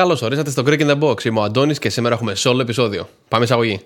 Καλώς 0.00 0.22
ορίσατε 0.22 0.50
στο 0.50 0.62
Greek 0.66 0.80
in 0.80 0.90
the 0.90 0.98
Box. 1.00 1.24
Είμαι 1.24 1.40
ο 1.40 1.42
Αντώνης 1.42 1.78
και 1.78 1.90
σήμερα 1.90 2.14
έχουμε 2.14 2.32
solo 2.36 2.58
επεισόδιο. 2.60 3.08
Πάμε 3.28 3.44
εισαγωγή. 3.44 3.80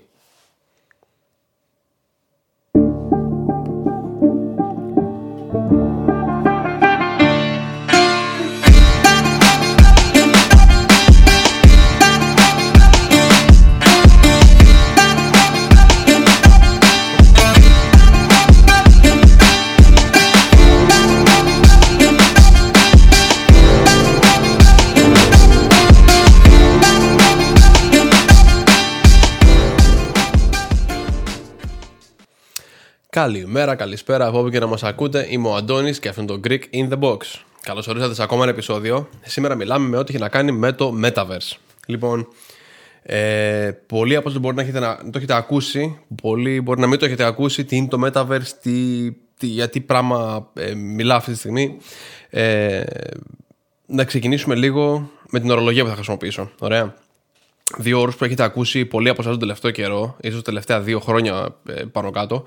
Καλημέρα, 33.14 33.74
καλησπέρα 33.74 34.27
από 34.27 34.38
όπου 34.38 34.50
και 34.50 34.59
να 34.59 34.66
μας 34.66 34.82
ακούτε. 34.82 35.27
Είμαι 35.30 35.48
ο 35.48 35.54
Αντώνης 35.54 35.98
και 35.98 36.09
αυτό 36.09 36.20
είναι 36.20 36.32
το 36.32 36.41
Greek 36.45 36.60
in 36.74 36.92
the 36.92 36.98
Box. 36.98 37.16
Καλώς 37.60 37.88
ορίσατε 37.88 38.14
σε 38.14 38.23
ακόμα 38.23 38.42
ένα 38.42 38.52
επεισόδιο. 38.52 39.09
Σήμερα 39.23 39.54
μιλάμε 39.54 39.88
με 39.88 39.96
ό,τι 39.96 40.12
έχει 40.12 40.23
να 40.23 40.28
κάνει 40.28 40.52
με 40.52 40.73
το 40.73 40.95
Metaverse. 41.02 41.56
Λοιπόν, 41.87 42.28
ε, 43.02 43.70
πολλοί 43.87 44.16
από 44.16 44.28
εσά 44.28 44.38
μπορεί 44.38 44.56
να, 44.56 44.62
έχετε, 44.62 44.78
να 44.78 44.96
το 44.96 45.12
έχετε 45.14 45.34
ακούσει, 45.34 45.98
πολλοί 46.23 46.60
μπορεί 46.60 46.80
να 46.80 46.87
μην 46.87 46.98
το 46.98 47.04
έχετε 47.04 47.24
ακούσει. 47.24 47.64
Τι 47.64 47.77
είναι 47.77 47.88
το 47.88 47.98
Metaverse, 48.06 48.48
τι, 48.62 49.10
τι, 49.38 49.46
για 49.46 49.68
τι 49.68 49.80
πράγμα 49.80 50.48
ε, 50.54 50.74
μιλάω 50.74 51.16
αυτή 51.16 51.32
τη 51.32 51.38
στιγμή. 51.38 51.76
Ε, 52.30 52.82
να 53.87 54.04
ξεκινήσουμε 54.04 54.54
λίγο 54.54 55.10
με 55.30 55.40
την 55.40 55.51
ορολογία 55.51 55.82
που 55.82 55.88
θα 55.88 55.95
χρησιμοποιήσω. 55.95 56.51
Ωραία. 56.59 56.95
Δύο 57.78 58.01
όρου 58.01 58.12
που 58.12 58.24
έχετε 58.24 58.42
ακούσει 58.42 58.84
πολλοί 58.84 59.09
από 59.09 59.20
εσάς 59.20 59.32
τον 59.32 59.40
τελευταίο 59.40 59.70
καιρό, 59.70 60.16
ίσως 60.20 60.37
τα 60.37 60.42
τελευταία 60.42 60.80
δύο 60.80 61.01
χρόνια 61.01 61.57
ε, 61.68 61.73
πάνω 61.73 62.10
κάτω 62.10 62.45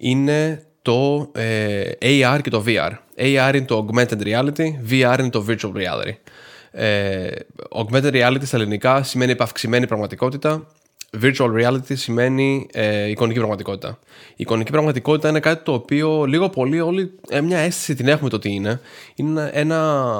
είναι 0.00 0.62
το 0.82 1.30
ε, 1.34 1.90
AR 2.00 2.38
και 2.42 2.50
το 2.50 2.64
VR. 2.66 2.90
AR 3.18 3.52
είναι 3.54 3.64
το 3.64 3.86
Augmented 3.86 4.22
Reality, 4.22 4.90
VR 4.90 5.16
είναι 5.18 5.30
το 5.30 5.46
Virtual 5.48 5.72
Reality. 5.72 6.12
Ε, 6.70 7.28
augmented 7.70 8.12
Reality 8.12 8.42
στα 8.42 8.56
ελληνικά 8.56 9.02
σημαίνει 9.02 9.32
επαυξημένη 9.32 9.86
πραγματικότητα. 9.86 10.66
Virtual 11.22 11.50
Reality 11.60 11.92
σημαίνει 11.96 12.66
ε, 12.72 13.08
εικονική 13.08 13.38
πραγματικότητα. 13.38 13.98
Η 14.30 14.34
εικονική 14.36 14.70
πραγματικότητα 14.70 15.28
είναι 15.28 15.40
κάτι 15.40 15.64
το 15.64 15.72
οποίο 15.72 16.24
λίγο 16.24 16.48
πολύ 16.48 16.80
όλοι 16.80 17.12
ε, 17.28 17.40
μια 17.40 17.58
αίσθηση 17.58 17.94
την 17.94 18.08
έχουμε 18.08 18.30
το 18.30 18.38
τι 18.38 18.52
είναι. 18.52 18.80
Είναι 19.14 19.50
ένα, 19.52 20.12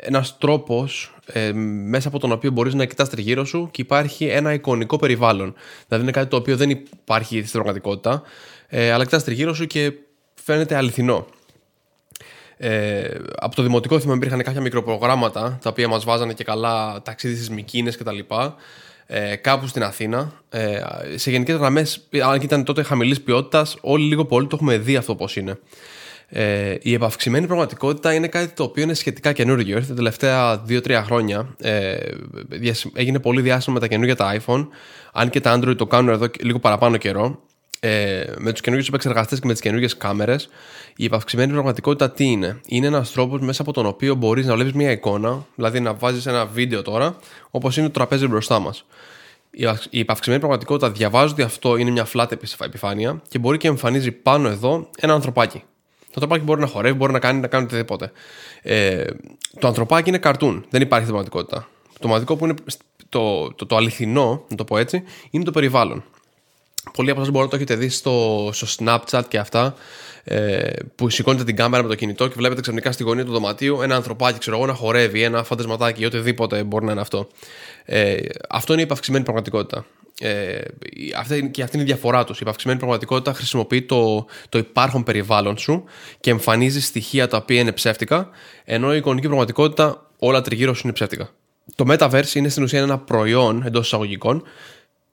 ένας 0.00 0.38
τρόπος 0.38 1.14
ε, 1.26 1.52
μέσα 1.88 2.08
από 2.08 2.18
τον 2.18 2.32
οποίο 2.32 2.50
μπορείς 2.50 2.74
να 2.74 2.84
κοιτάς 2.84 3.08
τριγύρω 3.08 3.44
σου 3.44 3.68
και 3.70 3.82
υπάρχει 3.82 4.24
ένα 4.24 4.52
εικονικό 4.52 4.96
περιβάλλον. 4.96 5.54
Δηλαδή 5.88 6.04
είναι 6.04 6.12
κάτι 6.12 6.28
το 6.28 6.36
οποίο 6.36 6.56
δεν 6.56 6.70
υπάρχει 6.70 7.38
στην 7.38 7.52
πραγματικότητα 7.52 8.22
ε, 8.68 8.92
αλλά 8.92 9.04
κοιτάς 9.04 9.24
τριγύρω 9.24 9.54
σου 9.54 9.66
και 9.66 9.92
φαίνεται 10.34 10.76
αληθινό. 10.76 11.26
Ε, 12.56 13.08
από 13.36 13.54
το 13.54 13.62
δημοτικό 13.62 14.00
θυμάμαι 14.00 14.16
υπήρχαν 14.16 14.42
κάποια 14.42 14.60
μικροπρογράμματα 14.60 15.58
τα 15.62 15.70
οποία 15.70 15.88
μας 15.88 16.04
βάζανε 16.04 16.32
και 16.32 16.44
καλά 16.44 17.02
ταξίδι 17.02 17.34
στις 17.34 17.50
Μικίνες 17.50 17.96
και 17.96 18.04
τα 18.04 18.12
λοιπά 18.12 18.54
ε, 19.06 19.36
κάπου 19.36 19.66
στην 19.66 19.82
Αθήνα 19.82 20.32
ε, 20.48 20.80
σε 21.14 21.30
γενικές 21.30 21.56
γραμμές 21.56 22.08
αν 22.24 22.38
και 22.38 22.44
ήταν 22.44 22.64
τότε 22.64 22.82
χαμηλής 22.82 23.22
ποιότητας 23.22 23.76
όλοι 23.80 24.04
λίγο 24.04 24.24
πολύ 24.24 24.46
το 24.46 24.56
έχουμε 24.56 24.78
δει 24.78 24.96
αυτό 24.96 25.14
πως 25.14 25.36
είναι 25.36 25.58
ε, 26.28 26.74
η 26.82 26.94
επαυξημένη 26.94 27.46
πραγματικότητα 27.46 28.14
είναι 28.14 28.28
κάτι 28.28 28.54
το 28.54 28.62
οποίο 28.62 28.82
είναι 28.82 28.94
σχετικά 28.94 29.32
καινούργιο. 29.32 29.76
Έρχεται 29.76 29.94
τα 29.94 29.96
τελευταία 29.96 30.64
2-3 30.68 31.02
χρόνια. 31.04 31.54
Ε, 31.60 31.96
έγινε 32.94 33.18
πολύ 33.18 33.40
διάσημο 33.40 33.74
με 33.74 33.80
τα 33.80 33.86
καινούργια 33.86 34.16
τα 34.16 34.40
iPhone. 34.40 34.66
Αν 35.12 35.30
και 35.30 35.40
τα 35.40 35.58
Android 35.58 35.76
το 35.76 35.86
κάνουν 35.86 36.12
εδώ 36.12 36.26
λίγο 36.40 36.58
παραπάνω 36.58 36.96
καιρό 36.96 37.45
ε, 37.80 38.24
με 38.38 38.52
τους 38.52 38.60
καινούριου 38.60 38.84
επεξεργαστές 38.88 39.40
και 39.40 39.46
με 39.46 39.52
τις 39.52 39.62
καινούριε 39.62 39.88
κάμερες, 39.98 40.48
η 40.96 41.04
επαυξημένη 41.04 41.52
πραγματικότητα 41.52 42.10
τι 42.10 42.24
είναι; 42.24 42.60
Είναι 42.66 42.86
ένας 42.86 43.12
τρόπος 43.12 43.40
μέσα 43.40 43.62
από 43.62 43.72
τον 43.72 43.86
οποίο 43.86 44.14
μπορείς 44.14 44.46
να 44.46 44.54
βλέπεις 44.54 44.72
μια 44.72 44.90
εικόνα, 44.90 45.46
δηλαδή 45.54 45.80
να 45.80 45.94
βάζεις 45.94 46.26
ένα 46.26 46.46
βίντεο 46.46 46.82
τώρα, 46.82 47.16
όπως 47.50 47.76
είναι 47.76 47.86
το 47.86 47.92
τραπέζι 47.92 48.26
μπροστά 48.26 48.58
μας. 48.58 48.84
Η 49.90 50.00
επαυξημένη 50.00 50.40
πραγματικότητα 50.40 50.90
διαβάζει 50.90 51.32
ότι 51.32 51.42
αυτό 51.42 51.76
είναι 51.76 51.90
μια 51.90 52.06
flat 52.12 52.32
επιφάνεια 52.60 53.22
και 53.28 53.38
μπορεί 53.38 53.58
και 53.58 53.68
εμφανίζει 53.68 54.12
πάνω 54.12 54.48
εδώ 54.48 54.88
ένα 54.96 55.14
ανθρωπάκι. 55.14 55.58
Το 55.98 56.12
ανθρωπάκι 56.14 56.44
μπορεί 56.44 56.60
να 56.60 56.66
χορεύει, 56.66 56.96
μπορεί 56.96 57.12
να 57.12 57.18
κάνει, 57.18 57.40
να 57.40 57.46
κάνει 57.46 57.64
οτιδήποτε. 57.64 58.12
Ε, 58.62 59.04
το 59.58 59.66
ανθρωπάκι 59.66 60.08
είναι 60.08 60.18
καρτούν, 60.18 60.64
δεν 60.70 60.82
υπάρχει 60.82 61.06
πραγματικότητα. 61.06 61.68
Το 61.98 62.08
μοναδικό 62.08 62.36
που 62.36 62.44
είναι 62.44 62.54
το, 63.08 63.52
το, 63.52 63.66
το 63.66 63.76
αληθινό, 63.76 64.44
να 64.48 64.56
το 64.56 64.64
πω 64.64 64.78
έτσι, 64.78 65.02
είναι 65.30 65.44
το 65.44 65.50
περιβάλλον. 65.50 66.04
Πολλοί 66.92 67.10
από 67.10 67.20
εσάς 67.20 67.32
μπορεί 67.32 67.44
να 67.44 67.50
το 67.50 67.56
έχετε 67.56 67.74
δει 67.74 67.88
στο, 67.88 68.48
στο 68.52 68.66
Snapchat 68.78 69.22
και 69.28 69.38
αυτά. 69.38 69.74
Ε, 70.28 70.70
που 70.94 71.10
σηκώνετε 71.10 71.44
την 71.44 71.56
κάμερα 71.56 71.82
με 71.82 71.88
το 71.88 71.94
κινητό 71.94 72.28
και 72.28 72.34
βλέπετε 72.36 72.60
ξαφνικά 72.60 72.92
στη 72.92 73.02
γωνία 73.02 73.24
του 73.24 73.32
δωματίου 73.32 73.82
ένα 73.82 73.96
ανθρωπάκι, 73.96 74.38
ξέρω 74.38 74.56
εγώ, 74.56 74.66
να 74.66 74.74
χορεύει, 74.74 75.22
ένα 75.22 75.42
φαντασματάκι 75.44 76.02
ή 76.02 76.04
οτιδήποτε 76.04 76.64
μπορεί 76.64 76.84
να 76.84 76.92
είναι 76.92 77.00
αυτό. 77.00 77.28
Ε, 77.84 78.16
αυτό 78.48 78.72
είναι 78.72 78.82
η 78.82 78.84
υπαυξημένη 78.84 79.24
πραγματικότητα. 79.24 79.86
Ε, 80.20 80.60
αυτή, 81.16 81.50
και 81.50 81.62
αυτή 81.62 81.76
είναι 81.76 81.84
η 81.84 81.88
διαφορά 81.88 82.24
τους. 82.24 82.36
Η 82.36 82.40
υπαυξημένη 82.42 82.78
πραγματικότητα 82.78 83.32
χρησιμοποιεί 83.32 83.82
το, 83.82 84.26
το 84.48 84.58
υπάρχον 84.58 85.02
περιβάλλον 85.02 85.58
σου 85.58 85.84
και 86.20 86.30
εμφανίζει 86.30 86.80
στοιχεία 86.80 87.28
τα 87.28 87.36
οποία 87.36 87.60
είναι 87.60 87.72
ψεύτικα, 87.72 88.28
ενώ 88.64 88.94
η 88.94 88.96
εικονική 88.96 89.26
πραγματικότητα 89.26 90.10
όλα 90.18 90.40
τριγύρω 90.40 90.74
σου 90.74 90.80
είναι 90.84 90.92
ψεύτικα. 90.92 91.30
Το 91.74 91.84
Metaverse 91.88 92.34
είναι 92.34 92.48
στην 92.48 92.62
ουσία 92.62 92.80
ένα 92.80 92.98
προϊόν 92.98 93.62
εντός 93.66 93.86
εισαγωγικών 93.86 94.42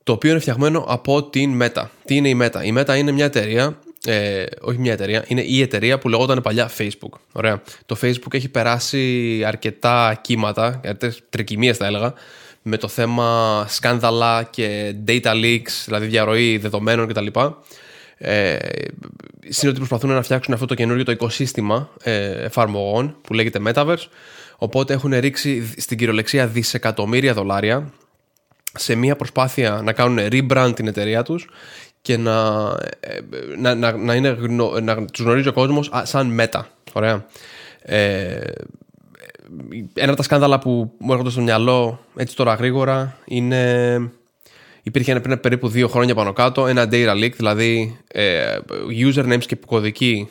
το 0.03 0.11
οποίο 0.11 0.29
είναι 0.29 0.39
φτιαγμένο 0.39 0.85
από 0.87 1.23
την 1.23 1.61
Meta. 1.61 1.83
Τι 2.05 2.15
είναι 2.15 2.29
η 2.29 2.39
Meta? 2.41 2.65
Η 2.65 2.73
Meta 2.77 2.97
είναι 2.97 3.11
μια 3.11 3.25
εταιρεία, 3.25 3.79
ε, 4.05 4.43
όχι 4.61 4.79
μια 4.79 4.91
εταιρεία, 4.91 5.25
είναι 5.27 5.41
η 5.41 5.61
εταιρεία 5.61 5.97
που 5.97 6.09
λεγόταν 6.09 6.41
παλιά 6.41 6.71
Facebook. 6.77 7.19
Ωραία. 7.31 7.61
Το 7.85 7.97
Facebook 8.01 8.33
έχει 8.33 8.49
περάσει 8.49 9.43
αρκετά 9.45 10.19
κύματα, 10.21 10.65
αρκετές 10.65 11.21
τρικυμίες 11.29 11.77
θα 11.77 11.85
έλεγα, 11.85 12.13
με 12.61 12.77
το 12.77 12.87
θέμα 12.87 13.65
σκάνδαλα 13.69 14.43
και 14.43 14.95
data 15.07 15.31
leaks, 15.31 15.83
δηλαδή 15.85 16.05
διαρροή 16.05 16.57
δεδομένων 16.57 17.07
κτλ. 17.07 17.27
Ε, 18.17 18.57
είναι 19.61 19.69
ότι 19.69 19.77
προσπαθούν 19.77 20.09
να 20.09 20.21
φτιάξουν 20.21 20.53
αυτό 20.53 20.65
το 20.65 20.73
καινούριο 20.73 21.03
το 21.03 21.11
οικοσύστημα 21.11 21.89
ε, 22.03 22.43
εφαρμογών 22.43 23.15
που 23.21 23.33
λέγεται 23.33 23.59
Metaverse. 23.65 24.05
Οπότε 24.57 24.93
έχουν 24.93 25.19
ρίξει 25.19 25.73
στην 25.77 25.97
κυριολεξία 25.97 26.47
δισεκατομμύρια 26.47 27.33
δολάρια 27.33 27.91
σε 28.73 28.95
μια 28.95 29.15
προσπάθεια 29.15 29.81
να 29.83 29.93
κάνουν 29.93 30.27
rebrand 30.31 30.71
την 30.75 30.87
εταιρεία 30.87 31.23
τους 31.23 31.49
και 32.01 32.17
να, 32.17 32.67
ε, 32.99 33.19
να, 33.57 33.75
να, 33.75 33.97
να, 33.97 34.15
είναι, 34.15 34.37
να 34.81 35.05
τους 35.05 35.25
γνωρίζει 35.25 35.47
ο 35.47 35.53
κόσμος 35.53 35.89
σαν 36.03 36.27
μέτα. 36.27 36.67
Ωραία. 36.93 37.25
Ε, 37.81 38.39
ένα 39.93 40.07
από 40.07 40.15
τα 40.15 40.23
σκάνδαλα 40.23 40.59
που 40.59 40.91
μου 40.97 41.11
έρχονται 41.11 41.29
στο 41.29 41.41
μυαλό 41.41 41.99
έτσι 42.15 42.35
τώρα 42.35 42.53
γρήγορα 42.53 43.17
είναι 43.25 44.11
υπήρχε 44.83 45.19
πριν 45.19 45.39
περίπου 45.39 45.67
δύο 45.67 45.87
χρόνια 45.87 46.15
πάνω 46.15 46.33
κάτω 46.33 46.67
ένα 46.67 46.87
data 46.91 47.23
leak 47.23 47.31
δηλαδή 47.31 47.99
ε, 48.07 48.57
usernames 49.05 49.45
και 49.45 49.57
κωδικοί 49.65 50.27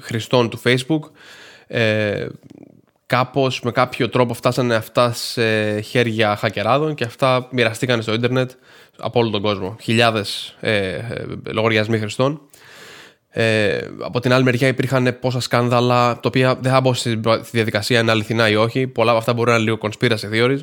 χρηστών 0.00 0.50
του 0.50 0.60
facebook 0.64 1.00
ε, 1.66 2.26
κάπως 3.06 3.60
με 3.62 3.70
κάποιο 3.70 4.08
τρόπο 4.08 4.34
φτάσανε 4.34 4.74
αυτά 4.74 5.12
σε 5.12 5.80
χέρια 5.80 6.36
χακεράδων 6.36 6.94
και 6.94 7.04
αυτά 7.04 7.48
μοιραστήκαν 7.50 8.02
στο 8.02 8.12
ίντερνετ 8.12 8.50
από 8.98 9.20
όλο 9.20 9.30
τον 9.30 9.42
κόσμο. 9.42 9.76
Χιλιάδες 9.82 10.56
ε, 10.60 10.88
ε, 10.88 11.02
λογαριασμοί 11.52 11.98
χρηστών. 11.98 12.40
Ε, 13.30 13.78
από 14.00 14.20
την 14.20 14.32
άλλη 14.32 14.44
μεριά 14.44 14.68
υπήρχαν 14.68 15.16
πόσα 15.20 15.40
σκάνδαλα, 15.40 16.14
τα 16.14 16.20
οποία 16.24 16.54
δεν 16.54 16.72
θα 16.72 16.80
μπω 16.80 16.94
στη 16.94 17.20
διαδικασία 17.50 18.00
είναι 18.00 18.10
αληθινά 18.10 18.48
ή 18.48 18.56
όχι. 18.56 18.86
Πολλά 18.86 19.10
από 19.10 19.18
αυτά 19.18 19.32
μπορεί 19.32 19.50
να 19.50 19.56
είναι 19.56 19.64
λίγο 19.64 19.78
conspiracy 19.82 20.32
theories. 20.32 20.60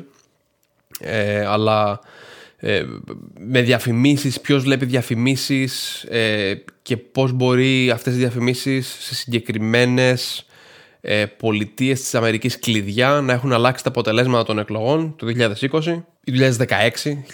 Ε, 1.00 1.46
αλλά 1.46 2.00
ε, 2.56 2.84
με 3.38 3.60
διαφημίσεις, 3.60 4.40
ποιος 4.40 4.62
βλέπει 4.62 4.84
διαφημίσεις 4.84 6.02
ε, 6.02 6.54
και 6.82 6.96
πώς 6.96 7.32
μπορεί 7.32 7.90
αυτές 7.90 8.14
οι 8.14 8.16
διαφημίσεις 8.16 8.96
σε 9.00 9.14
συγκεκριμένες 9.14 10.46
ε, 11.04 11.26
πολιτείες 11.26 12.00
της 12.00 12.14
Αμερικής 12.14 12.58
κλειδιά 12.58 13.10
να 13.10 13.32
έχουν 13.32 13.52
αλλάξει 13.52 13.82
τα 13.82 13.88
αποτελέσματα 13.88 14.44
των 14.44 14.58
εκλογών 14.58 15.16
του 15.16 15.26
2020 15.70 16.02
ή 16.24 16.32
2016, 16.32 16.88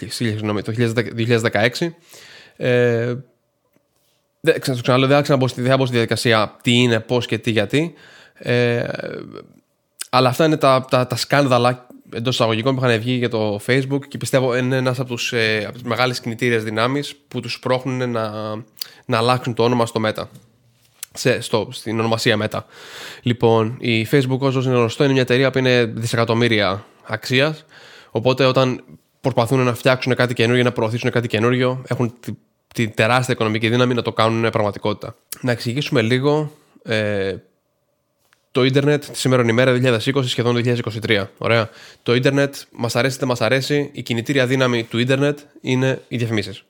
συγγνώμη, 0.09 0.63
το 0.63 0.73
2016. 0.77 1.93
Ε, 2.57 3.15
δεν, 4.41 4.61
ξαναλέω, 4.83 5.09
δεν 5.09 5.25
θα 5.25 5.37
μπω 5.37 5.49
στη, 5.49 5.61
διαδικασία 5.91 6.57
τι 6.63 6.73
είναι, 6.73 7.01
πώς 7.01 7.27
και 7.27 7.39
τι, 7.39 7.51
γιατί. 7.51 7.95
Ε, 8.35 8.85
αλλά 10.11 10.29
αυτά 10.29 10.45
είναι 10.45 10.57
τα, 10.57 10.85
τα, 10.91 11.07
τα 11.07 11.17
σκάνδαλα 11.17 11.87
εντός 12.13 12.35
εισαγωγικών 12.35 12.77
που 12.77 12.85
είχαν 12.85 13.01
βγει 13.01 13.13
για 13.13 13.29
το 13.29 13.61
Facebook 13.67 14.01
και 14.09 14.19
πιστεύω 14.19 14.57
είναι 14.57 14.77
ένας 14.77 14.99
από, 14.99 15.09
τους, 15.09 15.33
ε, 15.33 15.65
από 15.65 15.73
τις 15.73 15.83
μεγάλες 15.83 16.21
κινητήριες 16.21 16.65
δυνάμεις 16.65 17.15
που 17.29 17.41
τους 17.41 17.59
πρόχνουν 17.59 18.11
να, 18.11 18.31
να 19.05 19.19
αλλάξουν 19.19 19.55
το 19.55 19.65
όνομα 19.65 19.87
στο 19.87 20.01
Meta 20.05 20.25
σε, 21.15 21.41
στο, 21.41 21.69
στην 21.71 21.99
ονομασία 21.99 22.37
Meta. 22.43 22.61
Λοιπόν, 23.23 23.77
η 23.81 24.09
Facebook 24.11 24.39
όσο 24.39 24.61
είναι 24.61 24.75
γνωστό 24.75 25.05
είναι 25.05 25.13
μια 25.13 25.23
εταιρεία 25.23 25.51
που 25.51 25.59
είναι 25.59 25.85
δισεκατομμύρια 25.85 26.85
αξίας. 27.07 27.65
Οπότε 28.11 28.45
όταν 28.45 28.85
προσπαθούν 29.21 29.65
να 29.65 29.75
φτιάξουν 29.75 30.15
κάτι 30.15 30.35
καινούργιο, 30.35 30.65
να 30.65 30.73
προωθήσουν 30.73 31.11
κάτι 31.11 31.29
καινούργιο, 31.29 31.83
έχουν 31.87 32.15
τη, 32.21 32.33
τη 32.75 32.89
τεράστια 32.89 33.35
οικονομική 33.35 33.69
δύναμη 33.69 33.95
να 33.95 34.03
το 34.03 34.13
κάνουν 34.13 34.51
πραγματικότητα. 34.51 35.17
Να 35.41 35.53
εξηγήσουμε 35.53 36.03
λίγο 36.03 36.53
ε, 36.83 37.35
το 38.53 38.65
ίντερνετ 38.65 39.05
τη 39.05 39.19
σήμερα 39.19 39.43
ημέρα 39.49 39.99
2020 39.99 40.25
σχεδόν 40.25 40.63
2023. 41.07 41.25
Ωραία. 41.39 41.71
Το 42.03 42.15
ίντερνετ 42.15 42.55
μας 42.71 42.97
αρέσει 42.97 43.17
είτε 43.17 43.27
μας 43.27 43.41
αρέσει, 43.41 43.91
η 43.93 44.03
κινητήρια 44.03 44.47
δύναμη 44.47 44.85
του 44.85 44.99
ίντερνετ 44.99 45.39
είναι 45.61 46.03
οι 46.09 46.17
διαφημίσεις. 46.17 46.65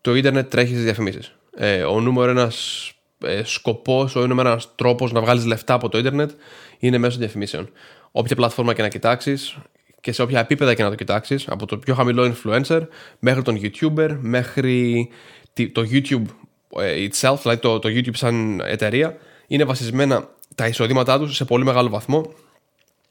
Το 0.00 0.14
ίντερνετ 0.14 0.50
τρέχει 0.50 0.72
στις 0.72 0.84
διαφημίσεις. 0.84 1.32
Ε, 1.56 1.82
ο 1.82 2.00
νούμερο 2.00 2.30
ένας 2.30 2.92
ε, 3.24 3.42
σκοπός, 3.44 4.16
ο 4.16 4.26
νούμερο 4.26 4.48
ένας 4.48 4.74
τρόπος 4.74 5.12
να 5.12 5.20
βγάλεις 5.20 5.44
λεφτά 5.44 5.74
από 5.74 5.88
το 5.88 5.98
ίντερνετ 5.98 6.30
είναι 6.78 6.98
μέσω 6.98 7.18
διαφημίσεων. 7.18 7.70
Όποια 8.12 8.36
πλατφόρμα 8.36 8.74
και 8.74 8.82
να 8.82 8.88
κοιτάξεις 8.88 9.58
και 10.00 10.12
σε 10.12 10.22
όποια 10.22 10.40
επίπεδα 10.40 10.74
και 10.74 10.82
να 10.82 10.88
το 10.88 10.94
κοιτάξεις, 10.94 11.48
από 11.48 11.66
το 11.66 11.78
πιο 11.78 11.94
χαμηλό 11.94 12.34
influencer 12.34 12.80
μέχρι 13.18 13.42
τον 13.42 13.60
YouTuber, 13.62 14.16
μέχρι 14.20 15.08
το 15.72 15.82
YouTube 15.90 16.24
ε, 16.76 17.08
itself, 17.08 17.36
δηλαδή 17.42 17.60
το, 17.60 17.78
το 17.78 17.88
YouTube 17.88 18.14
σαν 18.14 18.60
εταιρεία, 18.60 19.16
είναι 19.46 19.64
βασισμένα 19.64 20.28
τα 20.54 20.66
εισοδήματά 20.66 21.18
τους 21.18 21.36
σε 21.36 21.44
πολύ 21.44 21.64
μεγάλο 21.64 21.88
βαθμό 21.88 22.32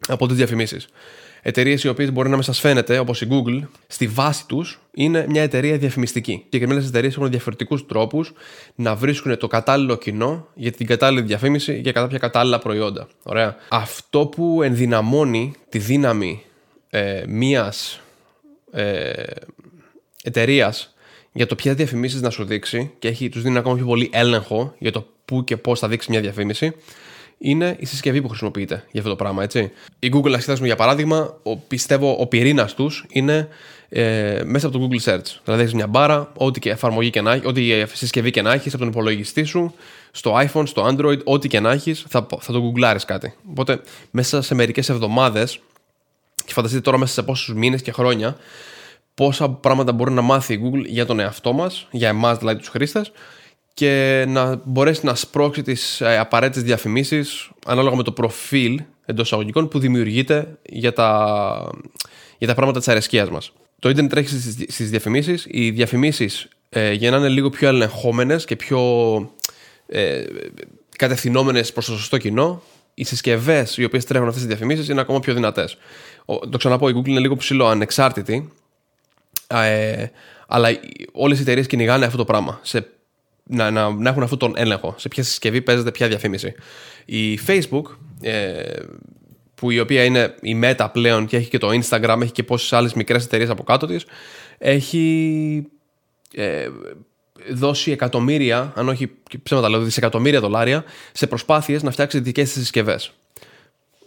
από 0.08 0.28
τις 0.28 0.36
διαφημίσεις. 0.36 0.88
Εταιρείες 1.48 1.84
οι 1.84 1.88
οποίες 1.88 2.12
μπορεί 2.12 2.30
να 2.30 2.36
μην 2.36 2.44
σας 2.44 2.60
φαίνεται, 2.60 3.00
όπως 3.00 3.22
η 3.22 3.28
Google, 3.30 3.68
στη 3.88 4.08
βάση 4.08 4.46
τους 4.48 4.80
είναι 4.94 5.26
μια 5.30 5.42
εταιρεία 5.42 5.78
διαφημιστική. 5.78 6.42
Συγκεκριμένες 6.44 6.88
εταιρείες 6.88 7.16
έχουν 7.16 7.30
διαφορετικούς 7.30 7.86
τρόπους 7.86 8.34
να 8.76 8.96
βρίσκουν 8.96 9.38
το 9.38 9.48
κατάλληλο 9.48 9.96
κοινό 9.96 10.48
για 10.54 10.72
την 10.72 10.86
κατάλληλη 10.86 11.26
διαφήμιση 11.26 11.80
για 11.80 11.92
κάποια 11.92 12.18
κατάλληλα 12.18 12.60
προϊόντα. 12.60 13.08
Ωραία. 13.24 13.56
Αυτό 13.70 14.26
που 14.26 14.62
ενδυναμώνει 14.64 15.54
τη 15.70 15.78
δύναμη 15.80 16.44
ε, 16.90 17.24
μιας 17.28 18.02
ε, 18.72 19.12
εταιρείας 20.24 20.96
για 21.32 21.46
το 21.46 21.56
ποιε 21.56 21.74
διαφημίσεις 21.74 22.22
να 22.22 22.30
σου 22.30 22.46
δείξει 22.46 22.92
και 23.00 23.08
έχει, 23.08 23.30
τους 23.30 23.42
δίνει 23.42 23.58
ακόμα 23.58 23.76
πιο 23.76 23.86
πολύ 23.86 24.10
έλεγχο 24.14 24.76
για 24.80 24.92
το 24.92 25.08
πού 25.26 25.44
και 25.44 25.58
πώς 25.58 25.80
θα 25.80 25.88
δείξει 25.88 26.12
μια 26.12 26.22
διαφήμιση, 26.22 26.74
είναι 27.38 27.76
η 27.80 27.86
συσκευή 27.86 28.22
που 28.22 28.28
χρησιμοποιείται 28.28 28.84
για 28.92 29.02
αυτό 29.02 29.10
το 29.10 29.16
πράγμα. 29.16 29.44
Έτσι. 29.44 29.72
Η 30.00 30.12
Google, 30.14 30.34
ας 30.34 30.60
για 30.60 30.76
παράδειγμα, 30.76 31.38
ο, 31.44 31.58
πιστεύω 31.58 32.16
ο 32.20 32.28
πυρήνας 32.28 32.74
τους 32.74 33.06
είναι 33.10 33.48
ε, 33.90 34.42
μέσα 34.46 34.68
από 34.68 34.78
το 34.78 34.88
Google 34.88 35.12
Search. 35.12 35.40
Δηλαδή 35.44 35.62
έχεις 35.62 35.74
μια 35.74 35.88
μπάρα, 35.88 36.32
ό,τι 36.38 36.60
και 36.60 36.70
εφαρμογή 36.70 37.10
και 37.10 37.22
να 37.22 37.32
έχεις, 37.32 37.48
ό,τι 37.48 37.86
συσκευή 37.94 38.32
και 38.32 38.42
να 38.42 38.54
έχεις 38.54 38.74
από 38.74 38.84
τον 38.84 38.92
υπολογιστή 38.92 39.44
σου, 39.44 39.74
στο 40.12 40.36
iPhone, 40.38 40.64
στο 40.68 40.88
Android, 40.88 41.24
ό,τι 41.24 41.48
και 41.48 41.60
να 41.60 41.72
έχεις, 41.72 42.06
θα, 42.08 42.28
θα 42.40 42.52
το 42.54 42.60
γκουγκλάρεις 42.60 43.06
κάτι. 43.06 43.34
Οπότε 43.50 43.82
μέσα 44.12 44.42
σε 44.42 44.56
μερικές 44.56 44.90
εβδομάδες, 44.90 45.60
και 46.46 46.54
φανταστείτε 46.54 46.84
τώρα 46.84 46.98
μέσα 46.98 47.14
σε 47.14 47.24
πόσους 47.24 47.56
μήνες 47.56 47.82
και 47.82 47.92
χρόνια, 47.92 48.38
πόσα 49.14 49.50
πράγματα 49.50 49.92
μπορεί 49.92 50.12
να 50.12 50.22
μάθει 50.22 50.54
η 50.54 50.62
Google 50.64 50.86
για 50.86 51.06
τον 51.06 51.20
εαυτό 51.20 51.54
μας, 51.54 51.88
για 51.92 52.10
εμάς 52.10 52.38
δηλαδή 52.38 52.60
τους 52.60 52.68
χρήστες, 52.68 53.12
και 53.78 54.26
να 54.28 54.62
μπορέσει 54.64 55.06
να 55.06 55.16
σπρώξει 55.16 55.62
τις 55.62 56.02
ε, 56.02 56.18
απαραίτητες 56.18 56.64
διαφημίσεις 56.64 57.50
ανάλογα 57.66 57.96
με 57.96 58.04
το 58.04 58.12
προφίλ 58.12 58.82
εντός 59.06 59.26
εισαγωγικών 59.26 59.68
που 59.68 59.80
δημιουργείται 59.80 60.58
για 60.70 60.94
τα, 60.94 61.72
για 62.38 62.48
τα 62.48 62.54
πράγματα 62.54 62.80
της 62.80 62.88
αρεσκίας 62.88 63.30
μας. 63.30 63.52
Το 63.80 63.90
Ιντερνετ 63.90 64.12
τρέχει 64.12 64.40
στις 64.68 64.90
διαφημίσεις. 64.90 65.46
Οι 65.50 65.70
διαφημίσεις 65.70 66.48
ε, 66.70 66.92
για 66.92 67.12
να 67.12 67.18
είναι 67.18 67.28
λίγο 67.28 67.50
πιο 67.50 67.68
ελεγχόμενες 67.68 68.46
και 68.46 68.56
πιο 68.56 68.82
ε, 69.88 70.24
κατευθυνόμενες 70.98 71.74
προς 71.74 71.86
το 71.86 71.98
σωστό 71.98 72.18
κοινό, 72.18 72.62
οι 72.94 73.04
συσκευές 73.04 73.78
οι 73.78 73.84
οποίες 73.84 74.06
τρέχουν 74.06 74.28
αυτές 74.28 74.44
τις 74.44 74.52
διαφημίσεις 74.52 74.90
είναι 74.90 75.02
ακόμα 75.02 75.20
πιο 75.20 75.34
δυνατές. 75.34 75.78
Το 76.50 76.58
ξαναπώ, 76.58 76.90
η 76.90 76.94
Google 76.98 77.08
είναι 77.08 77.20
λίγο 77.20 77.36
ψηλό 77.36 77.68
ανεξάρτητη, 77.68 78.52
ε, 79.48 80.06
αλλά 80.48 80.70
όλες 81.12 81.40
οι 81.40 81.42
εταιρείες 81.42 81.68
κυνηγάνε 81.68 82.06
αυτό 82.06 82.18
το 82.18 82.26
πράγμα. 82.26 82.60
Σε 82.62 82.97
να, 83.48 83.72
να, 83.72 83.90
να 83.90 84.10
έχουν 84.10 84.24
αυτόν 84.24 84.40
τον 84.40 84.54
έλεγχο. 84.56 84.96
Σε 84.98 85.08
ποια 85.08 85.24
συσκευή 85.24 85.62
παίζεται 85.62 85.92
ποια 85.92 86.08
διαφήμιση. 86.08 86.54
Η 87.06 87.40
Facebook, 87.48 87.84
ε, 88.22 88.62
που 89.56 89.72
η 89.72 89.80
οποία 89.80 90.04
είναι 90.04 90.36
η 90.42 90.60
Meta 90.64 90.88
πλέον 90.92 91.26
και 91.26 91.38
έχει 91.38 91.50
και 91.50 91.58
το 91.58 91.70
Instagram, 91.70 92.20
έχει 92.22 92.32
και 92.32 92.44
πόσες 92.44 92.74
άλλες 92.74 92.94
μικρές 92.94 93.26
εταιρείες 93.26 93.50
από 93.50 93.64
κάτω 93.64 93.86
της, 93.86 94.06
έχει 94.58 95.68
ε, 96.34 96.68
δώσει 97.52 97.92
εκατομμύρια, 97.92 98.74
αν 98.76 98.90
όχι 98.90 99.12
ψέματα 99.44 99.70
λέω, 99.70 99.80
δισεκατομμύρια 99.80 100.40
δολάρια 100.40 100.84
σε 101.12 101.28
προσπάθειες 101.28 101.84
να 101.84 101.92
φτιάξει 101.92 102.20
δικές 102.20 102.52
της 102.52 102.62
συσκευές 102.62 103.12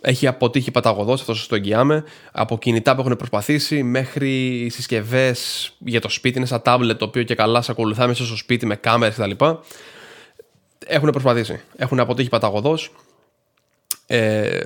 έχει 0.01 0.27
αποτύχει 0.27 0.71
παταγωδός, 0.71 1.21
αυτός 1.21 1.41
σα 1.41 1.49
το 1.49 1.55
εγγυάμαι. 1.55 2.05
Από 2.33 2.59
κινητά 2.59 2.95
που 2.95 3.01
έχουν 3.01 3.17
προσπαθήσει 3.17 3.83
μέχρι 3.83 4.69
συσκευές 4.71 5.73
για 5.79 6.01
το 6.01 6.09
σπίτι. 6.09 6.39
Είναι 6.39 6.47
σαν 6.47 6.63
τάμπλετ 6.63 6.99
το 6.99 7.05
οποίο 7.05 7.23
και 7.23 7.35
καλά 7.35 7.63
σε 7.63 7.71
ακολουθά 7.71 8.07
μέσα 8.07 8.25
στο 8.25 8.37
σπίτι 8.37 8.67
με 8.67 8.77
κάμερες 8.77 9.15
κτλ. 9.15 9.45
Έχουν 10.87 11.11
προσπαθήσει. 11.11 11.61
Έχουν 11.77 12.01
αποτύχει 12.01 12.29
παταγωδός. 12.29 12.93
Ε, 14.07 14.61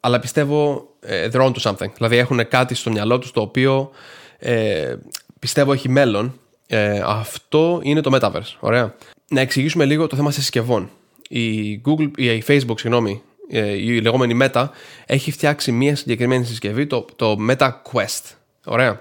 αλλά 0.00 0.18
πιστεύω 0.18 0.88
ε, 1.00 1.28
they're 1.32 1.46
on 1.46 1.52
to 1.52 1.70
something. 1.70 1.90
Δηλαδή 1.96 2.16
έχουν 2.16 2.48
κάτι 2.48 2.74
στο 2.74 2.90
μυαλό 2.90 3.18
τους 3.18 3.30
το 3.30 3.40
οποίο 3.40 3.90
ε, 4.38 4.96
πιστεύω 5.38 5.72
έχει 5.72 5.88
μέλλον. 5.88 6.38
Ε, 6.66 7.02
αυτό 7.04 7.80
είναι 7.82 8.00
το 8.00 8.10
Metaverse. 8.16 8.56
Ωραία. 8.60 8.94
Να 9.28 9.40
εξηγήσουμε 9.40 9.84
λίγο 9.84 10.06
το 10.06 10.16
θέμα 10.16 10.30
συσκευών. 10.30 10.90
Η, 11.28 11.80
Google, 11.84 12.10
η 12.16 12.42
Facebook, 12.46 12.78
συγγνώμη, 12.78 13.22
ε, 13.31 13.31
η 13.58 14.00
λεγόμενη 14.00 14.38
Meta, 14.42 14.68
έχει 15.06 15.30
φτιάξει 15.30 15.72
μία 15.72 15.96
συγκεκριμένη 15.96 16.44
συσκευή, 16.44 16.86
το, 16.86 17.04
το 17.16 17.36
Meta 17.48 17.70
Quest. 17.92 18.34
Ωραία. 18.64 19.00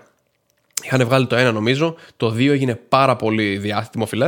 Είχαν 0.84 1.06
βγάλει 1.06 1.28
το 1.28 1.36
ένα 1.36 1.52
νομίζω, 1.52 1.96
το 2.18 2.28
2 2.28 2.48
έγινε 2.48 2.76
πάρα 2.76 3.16
πολύ 3.16 3.58
δημοφιλέ 3.92 4.28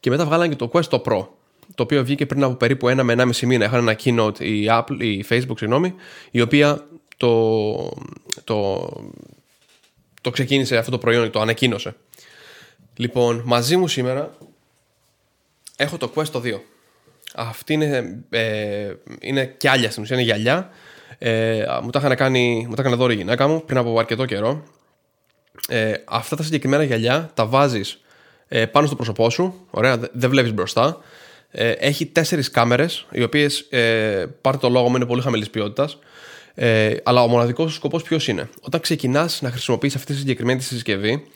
και 0.00 0.10
μετά 0.10 0.24
βγάλαν 0.24 0.48
και 0.48 0.56
το 0.56 0.70
Quest 0.72 0.84
το 0.84 1.02
Pro. 1.06 1.26
Το 1.74 1.82
οποίο 1.82 2.04
βγήκε 2.04 2.26
πριν 2.26 2.42
από 2.42 2.54
περίπου 2.54 2.88
ένα 2.88 3.02
με 3.02 3.12
ένα 3.12 3.24
μισή 3.24 3.46
μήνα. 3.46 3.64
Είχαν 3.64 3.88
ένα 3.88 3.98
keynote 4.04 4.40
η, 4.40 4.66
Apple, 4.70 4.96
η 4.98 5.24
Facebook, 5.28 5.56
συγγνώμη, 5.56 5.94
η 6.30 6.40
οποία 6.40 6.86
το, 7.16 7.74
το, 8.44 8.88
το 10.20 10.30
ξεκίνησε 10.30 10.76
αυτό 10.76 10.90
το 10.90 10.98
προϊόν, 10.98 11.30
το 11.30 11.40
ανακοίνωσε. 11.40 11.96
Λοιπόν, 12.96 13.42
μαζί 13.44 13.76
μου 13.76 13.88
σήμερα 13.88 14.36
έχω 15.76 15.96
το 15.96 16.12
Quest 16.14 16.28
το 16.28 16.42
2. 16.44 16.60
Αυτή 17.34 17.72
είναι, 17.72 18.24
ε, 18.30 18.92
είναι 19.20 19.54
κιάλια 19.56 19.90
στην 19.90 20.02
ουσία, 20.02 20.16
είναι 20.16 20.24
γυαλιά. 20.24 20.70
Ε, 21.18 21.64
μου 21.82 21.90
τα 21.90 21.98
έκανε 21.98 22.14
κάνει, 22.14 22.66
μου 22.68 22.74
τα 22.74 22.82
έκανε 22.82 22.96
δώρο 22.96 23.12
η 23.12 23.16
γυναίκα 23.16 23.48
μου 23.48 23.64
πριν 23.64 23.78
από 23.78 23.98
αρκετό 23.98 24.24
καιρό. 24.24 24.62
Ε, 25.68 25.92
αυτά 26.04 26.36
τα 26.36 26.42
συγκεκριμένα 26.42 26.82
γυαλιά 26.82 27.30
τα 27.34 27.46
βάζεις 27.46 28.00
ε, 28.48 28.66
πάνω 28.66 28.86
στο 28.86 28.96
πρόσωπό 28.96 29.30
σου. 29.30 29.66
Ωραία, 29.70 29.98
δεν 30.12 30.30
βλέπεις 30.30 30.52
μπροστά. 30.52 30.98
Ε, 31.50 31.70
έχει 31.70 32.06
τέσσερις 32.06 32.50
κάμερες, 32.50 33.06
οι 33.10 33.22
οποίες 33.22 33.60
ε, 33.60 34.26
πάρτε 34.40 34.58
το 34.58 34.68
λόγο 34.68 34.88
μου 34.88 34.96
είναι 34.96 35.06
πολύ 35.06 35.22
χαμηλής 35.22 35.50
ποιότητας. 35.50 35.98
Ε, 36.54 36.94
αλλά 37.02 37.22
ο 37.22 37.28
μοναδικός 37.28 37.70
σου 37.70 37.76
σκοπός 37.76 38.02
ποιος 38.02 38.28
είναι; 38.28 38.48
Όταν 38.60 38.80
ξεκινάς 38.80 39.42
να 39.42 39.50
χρησιμοποιείς 39.50 39.94
αυτή 39.94 40.12
τη 40.12 40.18
συγκεκριμένη 40.18 40.60
συσκευή, 40.60 41.26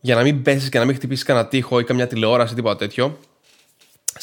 για 0.00 0.14
να 0.14 0.22
μην 0.22 0.42
πέσεις 0.42 0.68
και 0.68 0.78
να 0.78 0.84
μην 0.84 0.94
χτυπήσεις 0.94 1.24
κανένα 1.24 1.48
τείχο 1.48 1.80
ή 1.80 1.84
καμιά 1.84 2.06
τηλεόραση 2.06 2.52
ή 2.52 2.56
τίποτα 2.56 2.76
τέτοιο, 2.76 3.18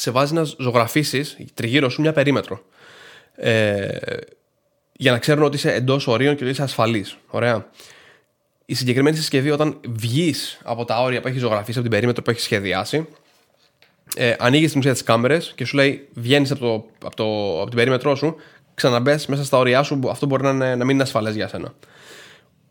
σε 0.00 0.10
βάζει 0.10 0.34
να 0.34 0.42
ζωγραφίσεις 0.58 1.36
τριγύρω 1.54 1.88
σου 1.88 2.00
μια 2.00 2.12
περίμετρο. 2.12 2.62
Ε, 3.34 3.88
για 4.92 5.12
να 5.12 5.18
ξέρουν 5.18 5.42
ότι 5.42 5.56
είσαι 5.56 5.72
εντός 5.72 6.06
ορίων 6.06 6.36
και 6.36 6.42
ότι 6.42 6.52
είσαι 6.52 6.62
ασφαλής. 6.62 7.16
Ωραία. 7.26 7.66
Η 8.66 8.74
συγκεκριμένη 8.74 9.16
συσκευή, 9.16 9.50
όταν 9.50 9.80
βγεις 9.88 10.60
από 10.64 10.84
τα 10.84 11.02
όρια 11.02 11.20
που 11.20 11.28
έχει 11.28 11.38
ζωγραφίσει, 11.38 11.78
από 11.78 11.82
την 11.82 11.90
περίμετρο 11.90 12.22
που 12.22 12.30
έχει 12.30 12.40
σχεδιάσει, 12.40 13.08
ε, 14.16 14.34
ανοίγεις 14.38 14.70
την 14.70 14.80
ουσία 14.80 14.94
τι 14.94 15.04
κάμερε 15.04 15.38
και 15.54 15.64
σου 15.64 15.76
λέει: 15.76 16.08
Βγαίνεις 16.14 16.50
από, 16.50 16.60
το, 16.60 16.86
από, 17.06 17.16
το, 17.16 17.24
από 17.60 17.68
την 17.68 17.76
περίμετρό 17.76 18.14
σου, 18.14 18.36
ξαναμπες 18.74 19.26
μέσα 19.26 19.44
στα 19.44 19.58
όρια 19.58 19.82
σου, 19.82 20.00
αυτό 20.10 20.26
μπορεί 20.26 20.42
να, 20.42 20.50
είναι, 20.50 20.76
να 20.76 20.84
μην 20.84 20.94
είναι 20.94 21.02
ασφαλές 21.02 21.34
για 21.34 21.48
σένα. 21.48 21.74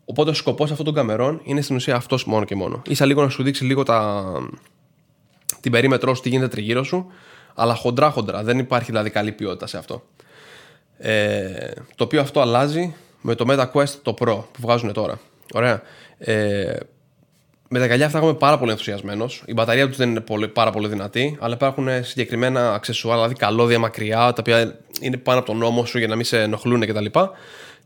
Οπότε 0.04 0.30
ο 0.30 0.34
σκοπός 0.34 0.70
αυτών 0.70 0.84
των 0.84 0.94
καμερών 0.94 1.40
είναι 1.44 1.60
στην 1.60 1.76
ουσία 1.76 1.94
αυτός 1.94 2.24
μόνο 2.24 2.44
και 2.44 2.54
μόνο. 2.54 2.82
σα 2.90 3.06
λίγο 3.06 3.22
να 3.22 3.28
σου 3.28 3.42
δείξει 3.42 3.64
λίγο 3.64 3.82
τα, 3.82 4.24
την 5.60 5.72
περίμετρό 5.72 6.14
σου, 6.14 6.22
τι 6.22 6.28
γίνεται 6.28 6.48
τριγύρω 6.48 6.82
σου, 6.82 7.06
αλλά 7.54 7.74
χοντρά 7.74 8.10
χοντρά. 8.10 8.42
Δεν 8.42 8.58
υπάρχει 8.58 8.90
δηλαδή 8.90 9.10
καλή 9.10 9.32
ποιότητα 9.32 9.66
σε 9.66 9.78
αυτό. 9.78 10.02
Ε, 10.98 11.70
το 11.94 12.04
οποίο 12.04 12.20
αυτό 12.20 12.40
αλλάζει 12.40 12.94
με 13.20 13.34
το 13.34 13.44
Meta 13.48 13.70
Quest 13.72 13.94
το 14.02 14.14
Pro 14.18 14.42
που 14.52 14.60
βγάζουν 14.60 14.92
τώρα. 14.92 15.20
Ωραία. 15.52 15.82
Ε, 16.18 16.76
με 17.72 17.78
τα 17.78 17.86
γυαλιά 17.86 18.06
αυτά 18.06 18.18
είμαι 18.18 18.34
πάρα 18.34 18.58
πολύ 18.58 18.70
ενθουσιασμένο. 18.70 19.26
Η 19.44 19.52
μπαταρία 19.52 19.88
τους 19.88 19.96
δεν 19.96 20.10
είναι 20.10 20.20
πολύ, 20.20 20.48
πάρα 20.48 20.70
πολύ 20.70 20.88
δυνατή, 20.88 21.36
αλλά 21.40 21.54
υπάρχουν 21.54 21.88
συγκεκριμένα 22.04 22.74
αξεσουάρ, 22.74 23.14
δηλαδή 23.16 23.34
καλώδια 23.34 23.78
μακριά, 23.78 24.16
τα 24.18 24.36
οποία 24.38 24.78
είναι 25.00 25.16
πάνω 25.16 25.38
από 25.38 25.46
τον 25.46 25.56
νόμο 25.58 25.84
σου 25.84 25.98
για 25.98 26.06
να 26.06 26.16
μην 26.16 26.24
σε 26.24 26.42
ενοχλούν 26.42 26.80
κτλ. 26.80 27.06
Τα, 27.10 27.30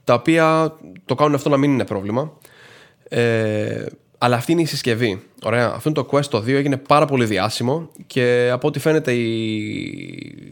τα 0.05 0.15
οποία 0.15 0.77
το 1.05 1.15
κάνουν 1.15 1.35
αυτό 1.35 1.49
να 1.49 1.57
μην 1.57 1.73
είναι 1.73 1.85
πρόβλημα. 1.85 2.33
Ε, 3.09 3.87
αλλά 4.19 4.37
αυτή 4.37 4.53
είναι 4.53 4.63
η 4.63 4.65
συσκευή. 4.65 5.23
Ωραία. 5.43 5.73
Αυτό 5.75 5.89
είναι 5.89 6.03
το 6.03 6.09
Quest 6.11 6.25
το 6.25 6.39
2 6.39 6.49
έγινε 6.49 6.77
πάρα 6.77 7.07
πολύ 7.07 7.25
διάσημο 7.25 7.91
και 8.07 8.49
από 8.53 8.69
ό,τι 8.69 8.79
φαίνεται 8.79 9.13
η, 9.13 9.35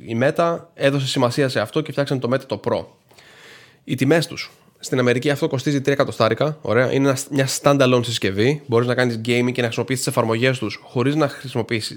η 0.07 0.19
Meta 0.21 0.59
έδωσε 0.75 1.07
σημασία 1.07 1.49
σε 1.49 1.61
αυτό 1.61 1.81
και 1.81 1.93
φτιάξαν 1.93 2.21
το 2.21 2.29
Meta 2.33 2.47
το 2.47 2.61
Pro. 2.65 2.85
Οι 3.85 3.95
τιμές 3.95 4.27
τους 4.27 4.51
Στην 4.79 4.99
Αμερική 4.99 5.31
αυτό 5.31 5.49
κοστίζει 5.49 5.79
3 5.79 5.87
εκατοστάρικα. 5.87 6.59
Ωραία. 6.63 6.93
Είναι 6.93 7.15
μια 7.31 7.49
standalone 7.63 8.05
συσκευή. 8.05 8.63
Μπορείς 8.67 8.87
να 8.87 8.95
κάνεις 8.95 9.17
gaming 9.17 9.53
και 9.53 9.61
να 9.61 9.67
χρησιμοποιήσεις 9.67 10.05
τις 10.05 10.07
εφαρμογές 10.07 10.59
τους 10.59 10.81
χωρίς 10.85 11.15
να, 11.15 11.31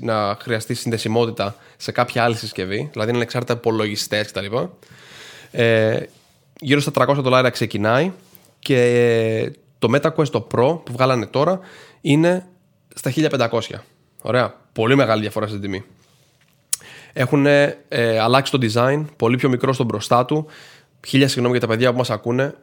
να 0.02 0.38
χρειαστείς 0.42 0.80
συνδεσιμότητα 0.80 1.56
σε 1.78 1.92
κάποια 1.92 2.24
άλλη 2.24 2.36
συσκευή. 2.36 2.90
Δηλαδή 2.92 3.12
είναι 3.12 3.22
εξάρτητα 3.22 3.54
υπολογιστές 3.54 4.32
κτλ. 4.32 4.46
Ε, 5.52 6.00
γύρω 6.60 6.80
στα 6.80 6.92
300 6.96 7.16
δολάρια 7.16 7.50
ξεκινάει 7.50 8.12
και 8.60 9.52
το 9.80 9.94
MetaQuest 9.96 10.28
το 10.28 10.48
Pro 10.52 10.80
που 10.84 10.92
βγάλανε 10.92 11.26
τώρα 11.26 11.60
είναι 12.02 12.48
στα 12.96 13.14
1500. 13.16 13.60
Ωραία. 14.22 14.56
Πολύ 14.74 14.96
μεγάλη 14.96 15.22
διαφορά 15.22 15.48
στην 15.48 15.62
τιμή. 15.62 15.84
Έχουν 17.14 17.46
ε, 17.46 17.78
αλλάξει 18.22 18.52
το 18.52 18.58
design, 18.62 19.06
πολύ 19.16 19.38
πιο 19.38 19.50
μικρό 19.50 19.74
στον 19.74 19.86
μπροστά 19.86 20.26
του. 20.26 20.46
Χίλια 21.06 21.28
συγγνώμη 21.28 21.58
για 21.58 21.68
τα 21.68 21.74
παιδιά 21.74 21.92
που 21.92 21.98
μας 21.98 22.10
ακούνε. 22.10 22.56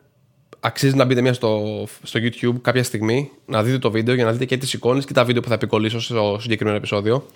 Αξίζει 0.61 0.97
να 0.97 1.05
μπείτε 1.05 1.21
μια 1.21 1.33
στο, 1.33 1.63
στο 2.03 2.21
YouTube 2.23 2.61
κάποια 2.63 2.85
στιγμή, 2.85 3.31
να 3.47 3.63
δείτε 3.63 3.79
το 3.79 3.91
βίντεο 3.91 4.15
για 4.15 4.25
να 4.25 4.33
δείτε 4.33 4.45
και 4.45 4.57
τις 4.57 4.73
εικόνες 4.73 5.05
και 5.05 5.13
τα 5.13 5.25
βίντεο 5.25 5.43
που 5.43 5.49
θα 5.49 5.55
επικολλήσω 5.55 6.01
στο 6.01 6.39
συγκεκριμένο 6.41 6.77
επεισόδιο. 6.77 7.27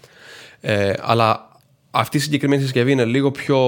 Ε, 0.60 0.92
αλλά 1.00 1.48
αυτή 1.90 2.16
η 2.16 2.20
συγκεκριμένη 2.20 2.62
συσκευή 2.62 2.92
είναι 2.92 3.04
λίγο 3.04 3.30
πιο 3.30 3.58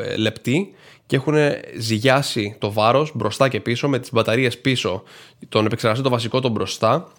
ε, 0.00 0.16
λεπτή 0.16 0.74
και 1.06 1.16
έχουν 1.16 1.34
ζυγιάσει 1.78 2.56
το 2.58 2.72
βάρος 2.72 3.12
μπροστά 3.14 3.48
και 3.48 3.60
πίσω 3.60 3.88
με 3.88 3.98
τις 3.98 4.12
μπαταρίες 4.12 4.58
πίσω, 4.58 5.02
τον 5.48 5.66
επεξεργαστή 5.66 6.04
το 6.04 6.10
βασικό 6.10 6.40
τον 6.40 6.50
μπροστά 6.50 7.12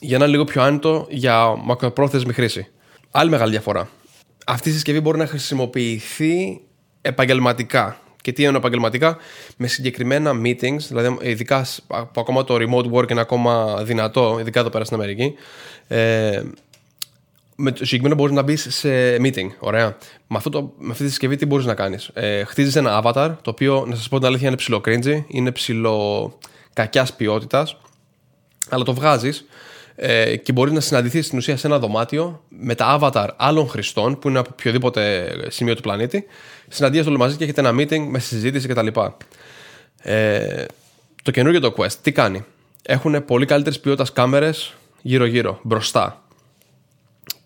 για 0.00 0.18
να 0.18 0.24
είναι 0.24 0.32
λίγο 0.32 0.44
πιο 0.44 0.62
άνετο 0.62 1.06
για 1.10 1.54
μακροπρόθεσμη 1.64 2.32
χρήση. 2.32 2.66
Άλλη 3.10 3.30
μεγάλη 3.30 3.50
διαφορά. 3.50 3.88
Αυτή 4.46 4.68
η 4.68 4.72
συσκευή 4.72 5.00
μπορεί 5.00 5.18
να 5.18 5.26
χρησιμοποιηθεί 5.26 6.60
επαγγελματικά. 7.00 8.00
Και 8.22 8.32
τι 8.32 8.42
είναι 8.42 8.56
επαγγελματικά, 8.56 9.16
με 9.56 9.66
συγκεκριμένα 9.66 10.32
meetings, 10.44 10.78
δηλαδή 10.88 11.16
ειδικά 11.20 11.66
που 11.86 12.20
ακόμα 12.20 12.44
το 12.44 12.54
remote 12.54 12.92
work 12.92 13.10
είναι 13.10 13.20
ακόμα 13.20 13.82
δυνατό, 13.82 14.36
ειδικά 14.40 14.60
εδώ 14.60 14.68
πέρα 14.68 14.84
στην 14.84 14.96
Αμερική. 14.96 15.34
Ε, 15.88 16.42
με 17.60 17.70
το 17.72 17.84
συγκεκριμένο 17.84 18.14
μπορείς 18.14 18.34
να 18.34 18.42
μπεις 18.42 18.66
σε 18.70 19.16
meeting. 19.16 19.48
Ωραία. 19.58 19.96
Με, 20.26 20.36
αυτό 20.36 20.50
το, 20.50 20.72
με 20.78 20.90
αυτή 20.90 21.02
τη 21.02 21.08
συσκευή 21.08 21.36
τι 21.36 21.46
μπορείς 21.46 21.66
να 21.66 21.74
κάνεις; 21.74 22.10
Ε, 22.14 22.44
Χτίζεις 22.44 22.76
ένα 22.76 23.02
avatar, 23.04 23.30
το 23.42 23.50
οποίο 23.50 23.84
να 23.88 23.94
σας 23.94 24.08
πω 24.08 24.18
την 24.18 24.26
αλήθεια 24.26 24.48
είναι 24.48 24.56
ψηλό 24.56 24.80
cringy, 24.84 25.22
είναι 25.26 25.52
ψηλό 25.52 26.38
κακιάς 26.72 27.14
ποιότητας, 27.14 27.76
αλλά 28.68 28.84
το 28.84 28.94
βγάζεις 28.94 29.44
ε, 29.96 30.36
και 30.36 30.52
μπορείς 30.52 30.72
να 30.72 30.80
συναντηθείς 30.80 31.26
στην 31.26 31.38
ουσία 31.38 31.56
σε 31.56 31.66
ένα 31.66 31.78
δωμάτιο 31.78 32.44
με 32.48 32.74
τα 32.74 32.98
avatar 33.00 33.28
άλλων 33.36 33.68
χρηστών 33.68 34.18
που 34.18 34.28
είναι 34.28 34.38
από 34.38 34.48
οποιοδήποτε 34.52 35.32
σημείο 35.48 35.74
του 35.74 35.82
πλανήτη. 35.82 36.24
Συναντιέστε 36.68 37.08
όλοι 37.08 37.18
μαζί 37.18 37.36
και 37.36 37.44
έχετε 37.44 37.60
ένα 37.60 37.74
meeting 37.78 38.06
με 38.08 38.18
συζήτηση 38.18 38.68
κτλ. 38.68 38.86
Ε, 40.02 40.64
το 41.22 41.30
καινούργιο 41.30 41.60
το 41.60 41.74
Quest 41.76 41.92
τι 42.02 42.12
κάνει; 42.12 42.44
Έχουν 42.82 43.24
πολύ 43.24 43.46
καλύτερε 43.46 43.78
ποιότητας 43.78 44.12
κάμερες 44.12 44.74
γύρω-γύρω, 45.02 45.60
μπροστά. 45.62 46.22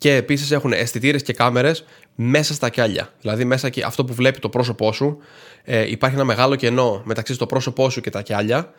Και 0.04 0.14
επίσης 0.14 0.50
έχουν 0.50 0.72
αισθητήρες 0.72 1.22
και 1.22 1.32
κάμερες 1.32 1.84
μέσα 2.14 2.54
στα 2.54 2.68
κιάλια. 2.68 3.12
Δηλαδή, 3.20 3.44
μέσα 3.44 3.68
και 3.68 3.82
αυτό 3.84 4.04
που 4.04 4.14
βλέπει 4.14 4.38
το 4.38 4.48
πρόσωπό 4.48 4.92
σου, 4.92 5.18
ε, 5.62 5.90
υπάρχει 5.90 6.16
ένα 6.16 6.24
μεγάλο 6.24 6.54
κενό 6.54 7.02
μεταξύ 7.04 7.34
στο 7.34 7.46
πρόσωπό 7.46 7.90
σου 7.90 8.00
και 8.00 8.10
τα 8.10 8.22
κιάλια 8.22 8.72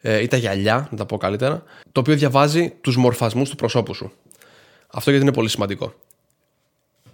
ε, 0.00 0.22
ή 0.22 0.26
τα 0.26 0.36
γυαλιά, 0.36 0.88
να 0.90 0.96
τα 0.96 1.06
πω 1.06 1.16
καλύτερα, 1.16 1.62
το 1.92 2.00
οποίο 2.00 2.14
διαβάζει 2.14 2.74
τους 2.80 2.96
μορφασμούς 2.96 3.50
του 3.50 3.56
προσώπου 3.56 3.94
σου. 3.94 4.12
Αυτό 4.86 5.10
γιατί 5.10 5.26
είναι 5.26 5.34
πολύ 5.34 5.48
σημαντικό. 5.48 5.94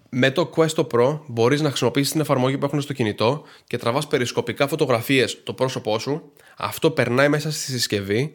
Με 0.08 0.30
το 0.30 0.50
Quest 0.56 0.86
Pro 0.86 1.20
μπορείς 1.26 1.60
να 1.60 1.68
χρησιμοποιήσεις 1.68 2.12
την 2.12 2.20
εφαρμογή 2.20 2.58
που 2.58 2.64
έχουν 2.64 2.80
στο 2.80 2.92
κινητό 2.92 3.42
και 3.66 3.78
τραβάς 3.78 4.06
περισκοπικά 4.06 4.66
φωτογραφίες 4.66 5.42
το 5.42 5.52
πρόσωπό 5.52 5.98
σου. 5.98 6.32
Αυτό 6.56 6.90
περνάει 6.90 7.28
μέσα 7.28 7.50
στη 7.50 7.60
συσκευή 7.60 8.34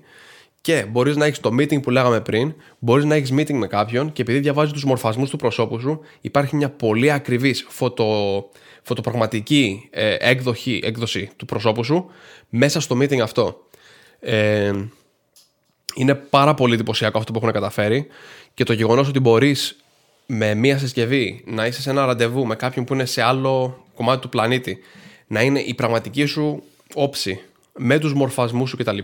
και 0.67 0.85
μπορείς 0.89 1.15
να 1.15 1.25
έχεις 1.25 1.39
το 1.39 1.49
meeting 1.59 1.81
που 1.81 1.89
λέγαμε 1.89 2.21
πριν, 2.21 2.53
μπορείς 2.79 3.05
να 3.05 3.15
έχεις 3.15 3.31
meeting 3.33 3.53
με 3.53 3.67
κάποιον 3.67 4.11
και 4.11 4.21
επειδή 4.21 4.39
διαβάζει 4.39 4.71
τους 4.71 4.83
μορφασμούς 4.83 5.29
του 5.29 5.37
προσώπου 5.37 5.79
σου, 5.79 5.99
υπάρχει 6.21 6.55
μια 6.55 6.69
πολύ 6.69 7.11
ακριβής 7.11 7.65
φωτο, 7.69 8.49
φωτοπραγματική 8.81 9.89
ε, 9.91 10.15
έκδοχη, 10.19 10.79
έκδοση 10.83 11.29
του 11.35 11.45
προσώπου 11.45 11.83
σου 11.83 12.09
μέσα 12.49 12.79
στο 12.79 12.97
meeting 12.99 13.19
αυτό. 13.19 13.63
Ε, 14.19 14.73
είναι 15.95 16.15
πάρα 16.15 16.53
πολύ 16.53 16.73
εντυπωσιακό 16.73 17.17
αυτό 17.17 17.31
που 17.31 17.39
έχουν 17.41 17.51
καταφέρει 17.51 18.07
και 18.53 18.63
το 18.63 18.73
γεγονός 18.73 19.07
ότι 19.07 19.19
μπορείς 19.19 19.77
με 20.25 20.53
μία 20.53 20.77
συσκευή 20.77 21.43
να 21.45 21.65
είσαι 21.65 21.81
σε 21.81 21.89
ένα 21.89 22.05
ραντεβού 22.05 22.45
με 22.45 22.55
κάποιον 22.55 22.85
που 22.85 22.93
είναι 22.93 23.05
σε 23.05 23.21
άλλο 23.21 23.83
κομμάτι 23.95 24.21
του 24.21 24.29
πλανήτη, 24.29 24.77
να 25.27 25.41
είναι 25.41 25.59
η 25.59 25.73
πραγματική 25.73 26.25
σου 26.25 26.63
όψη 26.93 27.39
με 27.77 27.99
τους 27.99 28.13
μορφασμούς 28.13 28.69
σου 28.69 28.77
κτλ. 28.77 28.97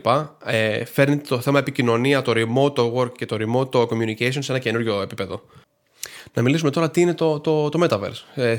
Ε, 0.45 0.85
φέρνει 0.85 1.17
το 1.17 1.39
θέμα 1.39 1.59
επικοινωνία, 1.59 2.21
το 2.21 2.33
remote 2.35 2.93
work 2.93 3.11
και 3.17 3.25
το 3.25 3.37
remote 3.39 3.87
communication 3.87 4.37
σε 4.39 4.51
ένα 4.51 4.59
καινούριο 4.59 5.01
επίπεδο. 5.01 5.41
Να 6.33 6.41
μιλήσουμε 6.41 6.71
τώρα 6.71 6.91
τι 6.91 7.01
είναι 7.01 7.13
το, 7.13 7.39
το, 7.39 7.69
το 7.69 7.83
Metaverse. 7.83 8.41
Ε, 8.41 8.55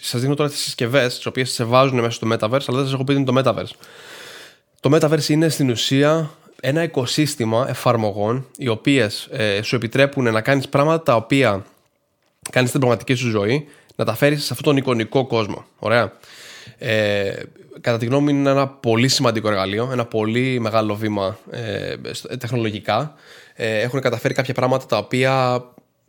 σας 0.00 0.20
δίνω 0.20 0.34
τώρα 0.34 0.48
τις 0.48 0.58
συσκευές 0.58 1.14
τις 1.14 1.26
οποίες 1.26 1.50
σε 1.50 1.64
βάζουν 1.64 2.00
μέσα 2.00 2.10
στο 2.10 2.28
Metaverse, 2.30 2.64
αλλά 2.66 2.76
δεν 2.76 2.84
σας 2.84 2.92
έχω 2.92 3.04
πει 3.04 3.14
τι 3.14 3.20
είναι 3.20 3.32
το 3.32 3.42
Metaverse. 3.44 3.74
Το 4.80 4.96
Metaverse 4.96 5.28
είναι 5.28 5.48
στην 5.48 5.70
ουσία 5.70 6.30
ένα 6.60 6.82
οικοσύστημα 6.82 7.66
εφαρμογών 7.68 8.46
οι 8.56 8.68
οποίες 8.68 9.28
ε, 9.30 9.62
σου 9.62 9.76
επιτρέπουν 9.76 10.32
να 10.32 10.40
κάνεις 10.40 10.68
πράγματα 10.68 11.02
τα 11.02 11.16
οποία 11.16 11.64
κάνεις 12.50 12.68
στην 12.68 12.80
πραγματική 12.80 13.14
σου 13.14 13.28
ζωή 13.28 13.68
να 13.96 14.04
τα 14.04 14.14
φέρεις 14.14 14.44
σε 14.44 14.52
αυτόν 14.52 14.64
τον 14.64 14.76
εικονικό 14.76 15.26
κόσμο. 15.26 15.64
Ωραία. 15.78 16.12
Ε, 16.78 17.32
κατά 17.80 17.98
τη 17.98 18.06
γνώμη 18.06 18.32
μου 18.32 18.38
είναι 18.38 18.50
ένα 18.50 18.68
πολύ 18.68 19.08
σημαντικό 19.08 19.48
εργαλείο, 19.48 19.88
ένα 19.92 20.04
πολύ 20.04 20.60
μεγάλο 20.60 20.94
βήμα 20.94 21.38
ε, 21.50 21.96
τεχνολογικά. 22.38 23.14
Ε, 23.54 23.80
έχουν 23.80 24.00
καταφέρει 24.00 24.34
κάποια 24.34 24.54
πράγματα 24.54 24.86
τα 24.86 24.96
οποία, 24.96 25.64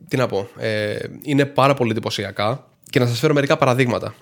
τι 0.08 0.16
να 0.16 0.26
πω, 0.26 0.48
ε, 0.58 0.96
είναι 1.22 1.44
πάρα 1.44 1.74
πολύ 1.74 1.90
εντυπωσιακά 1.90 2.66
και 2.90 2.98
να 2.98 3.06
σας 3.06 3.18
φέρω 3.18 3.34
μερικά 3.34 3.56
παραδείγματα. 3.56 4.14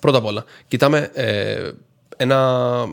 Πρώτα 0.00 0.18
απ' 0.18 0.24
όλα, 0.24 0.44
κοιτάμε 0.68 1.10
ε, 1.14 1.70
ένα, 2.16 2.84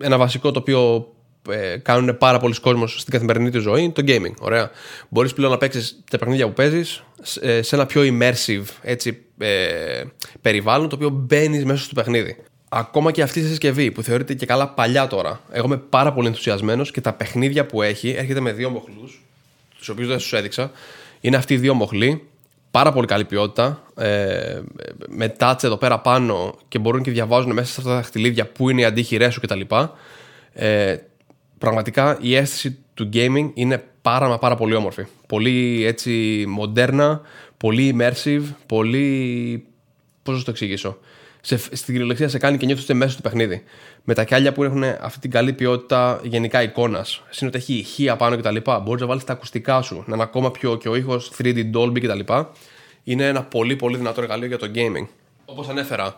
ένα 0.00 0.18
βασικό 0.18 0.50
το 0.50 0.58
οποίο 0.58 1.12
ε, 1.48 1.76
κάνουν 1.76 2.18
πάρα 2.18 2.38
πολλοί 2.38 2.60
κόσμος 2.60 3.00
στην 3.00 3.12
καθημερινή 3.12 3.50
του 3.50 3.60
ζωή 3.60 3.82
είναι 3.82 3.92
το 3.92 4.02
gaming. 4.06 4.34
Ωραία. 4.38 4.70
Μπορείς 5.08 5.32
πλέον 5.32 5.50
να 5.50 5.58
παίξεις 5.58 6.02
τα 6.10 6.18
παιχνίδια 6.18 6.46
που 6.46 6.52
παίζεις 6.52 7.04
ε, 7.40 7.62
σε 7.62 7.74
ένα 7.74 7.86
πιο 7.86 8.02
immersive 8.04 8.64
έτσι, 8.82 9.24
ε, 9.38 10.02
περιβάλλον 10.40 10.88
το 10.88 10.94
οποίο 10.96 11.08
μπαίνεις 11.08 11.64
μέσα 11.64 11.84
στο 11.84 11.94
παιχνίδι. 11.94 12.36
Ακόμα 12.68 13.10
και 13.10 13.22
αυτή 13.22 13.40
η 13.40 13.42
συσκευή 13.42 13.90
που 13.90 14.02
θεωρείται 14.02 14.34
και 14.34 14.46
καλά 14.46 14.68
παλιά 14.68 15.06
τώρα. 15.06 15.40
Εγώ 15.50 15.66
είμαι 15.66 15.76
πάρα 15.76 16.12
πολύ 16.12 16.26
ενθουσιασμένος 16.26 16.90
και 16.90 17.00
τα 17.00 17.12
παιχνίδια 17.12 17.66
που 17.66 17.82
έχει 17.82 18.10
έρχεται 18.10 18.40
με 18.40 18.52
δύο 18.52 18.70
μοχλούς, 18.70 19.24
τους 19.78 19.88
οποίους 19.88 20.08
δεν 20.08 20.18
σου 20.18 20.36
έδειξα. 20.36 20.70
Είναι 21.20 21.36
αυτοί 21.36 21.54
οι 21.54 21.56
δύο 21.56 21.74
μοχλοί 21.74 22.28
πάρα 22.70 22.92
πολύ 22.92 23.06
καλή 23.06 23.24
ποιότητα. 23.24 23.82
Ε, 23.96 24.60
με 25.08 25.36
touch 25.38 25.62
εδώ 25.62 25.76
πέρα 25.76 25.98
πάνω 25.98 26.58
και 26.68 26.78
μπορούν 26.78 27.02
και 27.02 27.10
διαβάζουν 27.10 27.52
μέσα 27.52 27.72
σε 27.72 27.74
αυτά 27.78 27.90
τα 27.90 27.96
δαχτυλίδια 27.96 28.46
που 28.46 28.70
είναι 28.70 28.80
οι 28.80 28.84
αντίχειρές 28.84 29.34
σου 29.34 29.40
κτλ. 29.40 29.60
Ε, 30.52 30.96
πραγματικά 31.58 32.18
η 32.20 32.34
αίσθηση 32.34 32.78
του 32.94 33.08
gaming 33.12 33.50
είναι 33.54 33.84
πάρα 34.02 34.28
μα 34.28 34.38
πάρα 34.38 34.54
πολύ 34.54 34.74
όμορφη. 34.74 35.04
Πολύ 35.26 35.84
έτσι 35.84 36.44
μοντέρνα, 36.48 37.20
πολύ 37.56 37.96
immersive, 37.98 38.42
πολύ... 38.66 39.66
Πώς 40.22 40.36
να 40.36 40.42
το 40.44 40.50
εξηγήσω 40.50 40.98
σε, 41.40 41.56
στην 41.56 41.94
κυριολεξία 41.94 42.28
σε 42.28 42.38
κάνει 42.38 42.56
και 42.56 42.66
νιώθεις 42.66 42.86
μέσα 42.86 43.12
στο 43.12 43.22
παιχνίδι. 43.22 43.62
Με 44.04 44.14
τα 44.14 44.24
κιάλια 44.24 44.52
που 44.52 44.64
έχουν 44.64 44.82
αυτή 45.00 45.18
την 45.20 45.30
καλή 45.30 45.52
ποιότητα 45.52 46.20
γενικά 46.22 46.62
εικόνας, 46.62 47.22
σύνοτε 47.30 47.58
έχει 47.58 47.74
ηχεία 47.74 48.16
πάνω 48.16 48.36
κτλ. 48.36 48.56
Μπορείς 48.82 49.00
να 49.00 49.06
βάλεις 49.06 49.24
τα 49.24 49.32
ακουστικά 49.32 49.82
σου, 49.82 50.04
να 50.06 50.14
είναι 50.14 50.22
ακόμα 50.22 50.50
πιο 50.50 50.76
και 50.76 50.88
ο 50.88 50.96
ήχος 50.96 51.32
3D 51.38 51.70
Dolby 51.74 52.00
κτλ. 52.00 52.32
Είναι 53.04 53.26
ένα 53.26 53.42
πολύ 53.42 53.76
πολύ 53.76 53.96
δυνατό 53.96 54.20
εργαλείο 54.20 54.46
για 54.46 54.58
το 54.58 54.70
gaming. 54.74 55.06
Όπως 55.44 55.68
ανέφερα, 55.68 56.16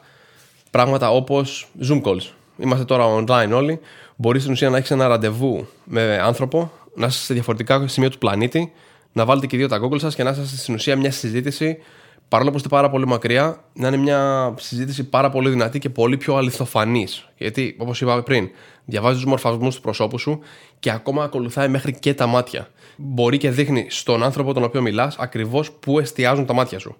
πράγματα 0.70 1.10
όπως 1.10 1.68
Zoom 1.88 2.02
calls. 2.02 2.30
Είμαστε 2.58 2.84
τώρα 2.84 3.04
online 3.04 3.50
όλοι. 3.52 3.80
Μπορείς 4.16 4.40
στην 4.40 4.52
ουσία 4.52 4.70
να 4.70 4.76
έχεις 4.76 4.90
ένα 4.90 5.06
ραντεβού 5.08 5.66
με 5.84 6.18
άνθρωπο, 6.18 6.72
να 6.94 7.06
είστε 7.06 7.22
σε 7.24 7.34
διαφορετικά 7.34 7.88
σημεία 7.88 8.10
του 8.10 8.18
πλανήτη, 8.18 8.72
να 9.12 9.24
βάλετε 9.24 9.46
και 9.46 9.56
δύο 9.56 9.68
τα 9.68 9.80
Google 9.82 10.00
σας 10.00 10.14
και 10.14 10.22
να 10.22 10.30
είστε 10.30 10.44
στην 10.44 10.74
ουσία 10.74 10.96
μια 10.96 11.10
συζήτηση 11.10 11.78
παρόλο 12.30 12.50
που 12.50 12.56
είστε 12.56 12.68
πάρα 12.68 12.90
πολύ 12.90 13.06
μακριά, 13.06 13.64
να 13.72 13.88
είναι 13.88 13.96
μια 13.96 14.54
συζήτηση 14.58 15.04
πάρα 15.04 15.30
πολύ 15.30 15.48
δυνατή 15.48 15.78
και 15.78 15.88
πολύ 15.88 16.16
πιο 16.16 16.36
αληθοφανής. 16.36 17.28
Γιατί, 17.36 17.74
όπως 17.78 18.00
είπαμε 18.00 18.22
πριν, 18.22 18.50
διαβάζεις 18.84 19.20
τους 19.20 19.28
μορφασμούς 19.28 19.74
του 19.74 19.80
προσώπου 19.80 20.18
σου 20.18 20.40
και 20.78 20.90
ακόμα 20.90 21.24
ακολουθάει 21.24 21.68
μέχρι 21.68 21.98
και 21.98 22.14
τα 22.14 22.26
μάτια. 22.26 22.68
Μπορεί 22.96 23.38
και 23.38 23.50
δείχνει 23.50 23.86
στον 23.88 24.22
άνθρωπο 24.22 24.52
τον 24.52 24.64
οποίο 24.64 24.82
μιλάς 24.82 25.16
ακριβώς 25.18 25.70
πού 25.72 25.98
εστιάζουν 25.98 26.46
τα 26.46 26.52
μάτια 26.52 26.78
σου. 26.78 26.96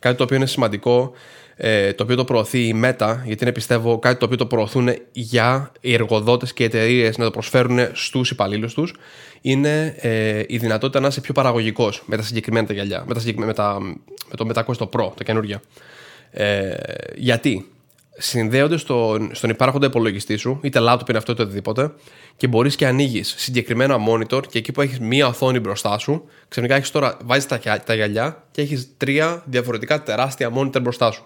Κάτι 0.00 0.16
το 0.16 0.22
οποίο 0.22 0.36
είναι 0.36 0.46
σημαντικό, 0.46 1.12
ε, 1.56 1.92
το 1.92 2.02
οποίο 2.02 2.16
το 2.16 2.24
προωθεί 2.24 2.58
η 2.58 2.80
Meta, 2.84 3.16
γιατί 3.24 3.42
είναι 3.44 3.52
πιστεύω 3.52 3.98
κάτι 3.98 4.18
το 4.18 4.24
οποίο 4.24 4.36
το 4.36 4.46
προωθούν 4.46 4.88
για 5.12 5.72
οι 5.80 5.92
εργοδότες 5.92 6.52
και 6.52 6.62
οι 6.62 6.66
εταιρείες 6.66 7.18
να 7.18 7.24
το 7.24 7.30
προσφέρουν 7.30 7.78
στους 7.92 8.30
υπαλλήλους 8.30 8.74
τους 8.74 8.94
είναι 9.40 9.94
ε, 9.98 10.42
η 10.46 10.56
δυνατότητα 10.56 11.00
να 11.00 11.06
είσαι 11.06 11.20
πιο 11.20 11.34
παραγωγικός 11.34 12.02
με 12.06 12.16
τα 12.16 12.22
συγκεκριμένα 12.22 12.66
τα 12.66 12.72
γυαλιά, 12.72 13.04
με, 13.06 13.14
τα, 13.14 13.20
με, 13.36 13.52
τα, 13.52 13.80
με 14.30 14.36
το 14.36 14.48
MetaQuest 14.48 14.88
Pro, 14.88 15.12
τα 15.16 15.24
καινούργια. 15.24 15.62
Ε, 16.30 16.74
γιατί; 17.14 17.66
Συνδέονται 18.22 18.76
στον, 18.76 19.30
στον 19.34 19.50
υπάρχοντα 19.50 19.86
υπολογιστή 19.86 20.36
σου, 20.36 20.58
είτε 20.62 20.80
laptop 20.82 21.08
είναι 21.08 21.18
αυτό 21.18 21.32
είτε 21.32 21.42
οτιδήποτε, 21.42 21.92
και 22.36 22.46
μπορείς 22.46 22.76
και 22.76 22.86
ανοίγεις 22.86 23.34
συγκεκριμένα 23.36 23.96
monitor 24.08 24.46
και 24.46 24.58
εκεί 24.58 24.72
που 24.72 24.80
έχεις 24.80 25.00
μία 25.00 25.26
οθόνη 25.26 25.60
μπροστά 25.60 25.98
σου, 25.98 26.24
ξαφνικά 26.48 26.76
έχεις 26.76 26.90
τώρα, 26.90 27.16
βάζεις 27.24 27.46
τα, 27.46 27.58
τα 27.84 27.94
γυαλιά 27.94 28.44
και 28.50 28.62
έχεις 28.62 28.88
τρία 28.96 29.42
διαφορετικά 29.46 30.02
τεράστια 30.02 30.50
monitor 30.54 30.80
μπροστά 30.82 31.10
σου. 31.10 31.24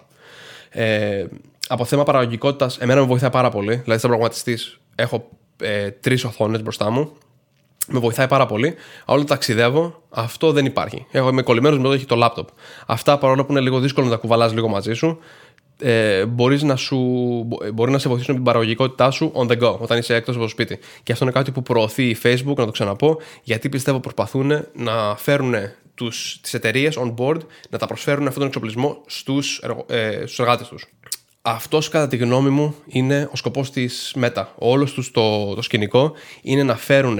Ε, 0.69 1.25
από 1.67 1.85
θέμα 1.85 2.03
παραγωγικότητας, 2.03 2.77
εμένα 2.77 2.99
με 2.99 3.05
βοηθάει 3.05 3.29
πάρα 3.29 3.49
πολύ. 3.49 3.75
Δηλαδή, 3.75 4.01
σαν 4.01 4.09
προγραμματιστή, 4.09 4.57
έχω 4.95 5.29
ε, 5.61 5.91
τρεις 5.91 6.23
οθόνες 6.23 6.61
μπροστά 6.61 6.89
μου. 6.89 7.11
Με 7.87 7.99
βοηθάει 7.99 8.27
πάρα 8.27 8.45
πολύ. 8.45 8.75
Όλα 9.05 9.23
ταξιδεύω, 9.23 10.01
αυτό 10.09 10.51
δεν 10.51 10.65
υπάρχει. 10.65 11.05
Έχω, 11.11 11.29
είμαι 11.29 11.41
κολλημένος 11.41 11.77
με 11.77 11.83
το 11.83 11.91
έχει 11.91 12.05
το 12.05 12.15
laptop. 12.23 12.45
Αυτά 12.85 13.17
παρόλο 13.17 13.45
που 13.45 13.51
είναι 13.51 13.61
λίγο 13.61 13.79
δύσκολο 13.79 14.05
να 14.05 14.11
τα 14.11 14.17
κουβαλάς 14.17 14.53
λίγο 14.53 14.67
μαζί 14.67 14.93
σου, 14.93 15.19
ε, 15.79 16.25
μπορείς 16.25 16.63
να 16.63 16.75
σου, 16.75 16.97
μπορεί 17.73 17.91
να 17.91 17.97
σε 17.97 18.09
βοηθήσουν 18.09 18.35
την 18.35 18.43
παραγωγικότητά 18.43 19.11
σου 19.11 19.31
on 19.35 19.47
the 19.47 19.61
go, 19.61 19.77
όταν 19.79 19.97
είσαι 19.97 20.15
εκτό 20.15 20.31
από 20.31 20.39
το 20.39 20.47
σπίτι. 20.47 20.79
Και 21.03 21.11
αυτό 21.11 21.23
είναι 21.23 21.33
κάτι 21.33 21.51
που 21.51 21.61
προωθεί 21.61 22.09
η 22.09 22.17
Facebook, 22.23 22.55
να 22.55 22.65
το 22.65 22.71
ξαναπώ, 22.71 23.17
γιατί 23.43 23.69
πιστεύω 23.69 23.99
προσπαθούν 23.99 24.51
να 24.73 25.15
φέρουν 25.17 25.55
τους, 25.95 26.39
τις 26.41 26.53
εταιρείες 26.53 26.97
on 26.99 27.13
board 27.17 27.39
να 27.69 27.77
τα 27.77 27.87
προσφέρουν 27.87 28.27
αυτόν 28.27 28.39
τον 28.39 28.47
εξοπλισμό 28.47 29.01
στους, 29.05 29.61
ε, 29.87 30.11
στους 30.17 30.39
εργάτες 30.39 30.67
τους. 30.67 30.85
Αυτός 31.41 31.89
κατά 31.89 32.07
τη 32.07 32.17
γνώμη 32.17 32.49
μου 32.49 32.75
είναι 32.85 33.29
ο 33.31 33.35
σκοπός 33.35 33.71
της 33.71 34.15
Meta. 34.19 34.45
Όλος 34.55 34.93
τους 34.93 35.11
το, 35.11 35.55
το 35.55 35.61
σκηνικό 35.61 36.13
είναι 36.41 36.63
να 36.63 36.75
φέρουν 36.75 37.19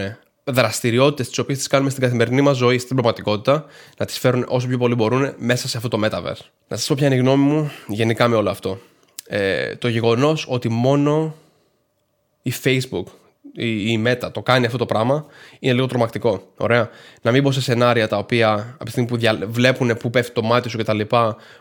δραστηριότητες 0.52 1.28
τις 1.28 1.38
οποίες 1.38 1.58
τις 1.58 1.68
κάνουμε 1.68 1.90
στην 1.90 2.02
καθημερινή 2.02 2.42
μας 2.42 2.58
ζωή, 2.58 2.78
στην 2.78 2.96
πραγματικότητα, 2.96 3.66
να 3.98 4.06
τις 4.06 4.20
φέρουν 4.20 4.46
όσο 4.48 4.68
πιο 4.68 4.78
πολύ 4.78 4.96
μπορούν 4.96 5.34
μέσα 5.38 5.68
σε 5.68 5.78
αυτό 5.78 5.90
το 5.90 6.00
metaverse. 6.04 6.46
Να 6.68 6.78
σας 6.78 6.88
πω 6.88 6.96
ποια 6.98 7.08
είναι 7.08 7.16
η 7.16 7.20
γνώμη 7.20 7.44
μου 7.44 7.72
γενικά 7.88 8.28
με 8.28 8.36
όλο 8.36 8.50
αυτό. 8.50 8.80
Ε, 9.28 9.76
το 9.76 9.88
γεγονός 9.88 10.46
ότι 10.50 10.70
μόνο 10.70 11.36
η 12.42 12.54
Facebook, 12.64 13.06
η, 13.56 13.92
η 13.92 14.04
Meta 14.06 14.32
το 14.32 14.42
κάνει 14.42 14.66
αυτό 14.66 14.78
το 14.78 14.86
πράγμα 14.86 15.26
είναι 15.60 15.74
λίγο 15.74 15.86
τρομακτικό. 15.86 16.42
Ωραία. 16.58 16.90
Να 17.22 17.32
μην 17.32 17.44
πω 17.44 17.52
σε 17.52 17.62
σενάρια 17.62 18.08
τα 18.08 18.18
οποία 18.18 18.54
από 18.74 18.86
τη 18.86 18.92
στιγμή 18.92 19.10
που 19.10 19.18
δια, 19.18 19.40
βλέπουν 19.48 19.98
που 19.98 20.10
πέφτει 20.10 20.34
το 20.34 20.44
μάτι 20.44 20.70
σου 20.70 20.78
κτλ. 20.78 21.00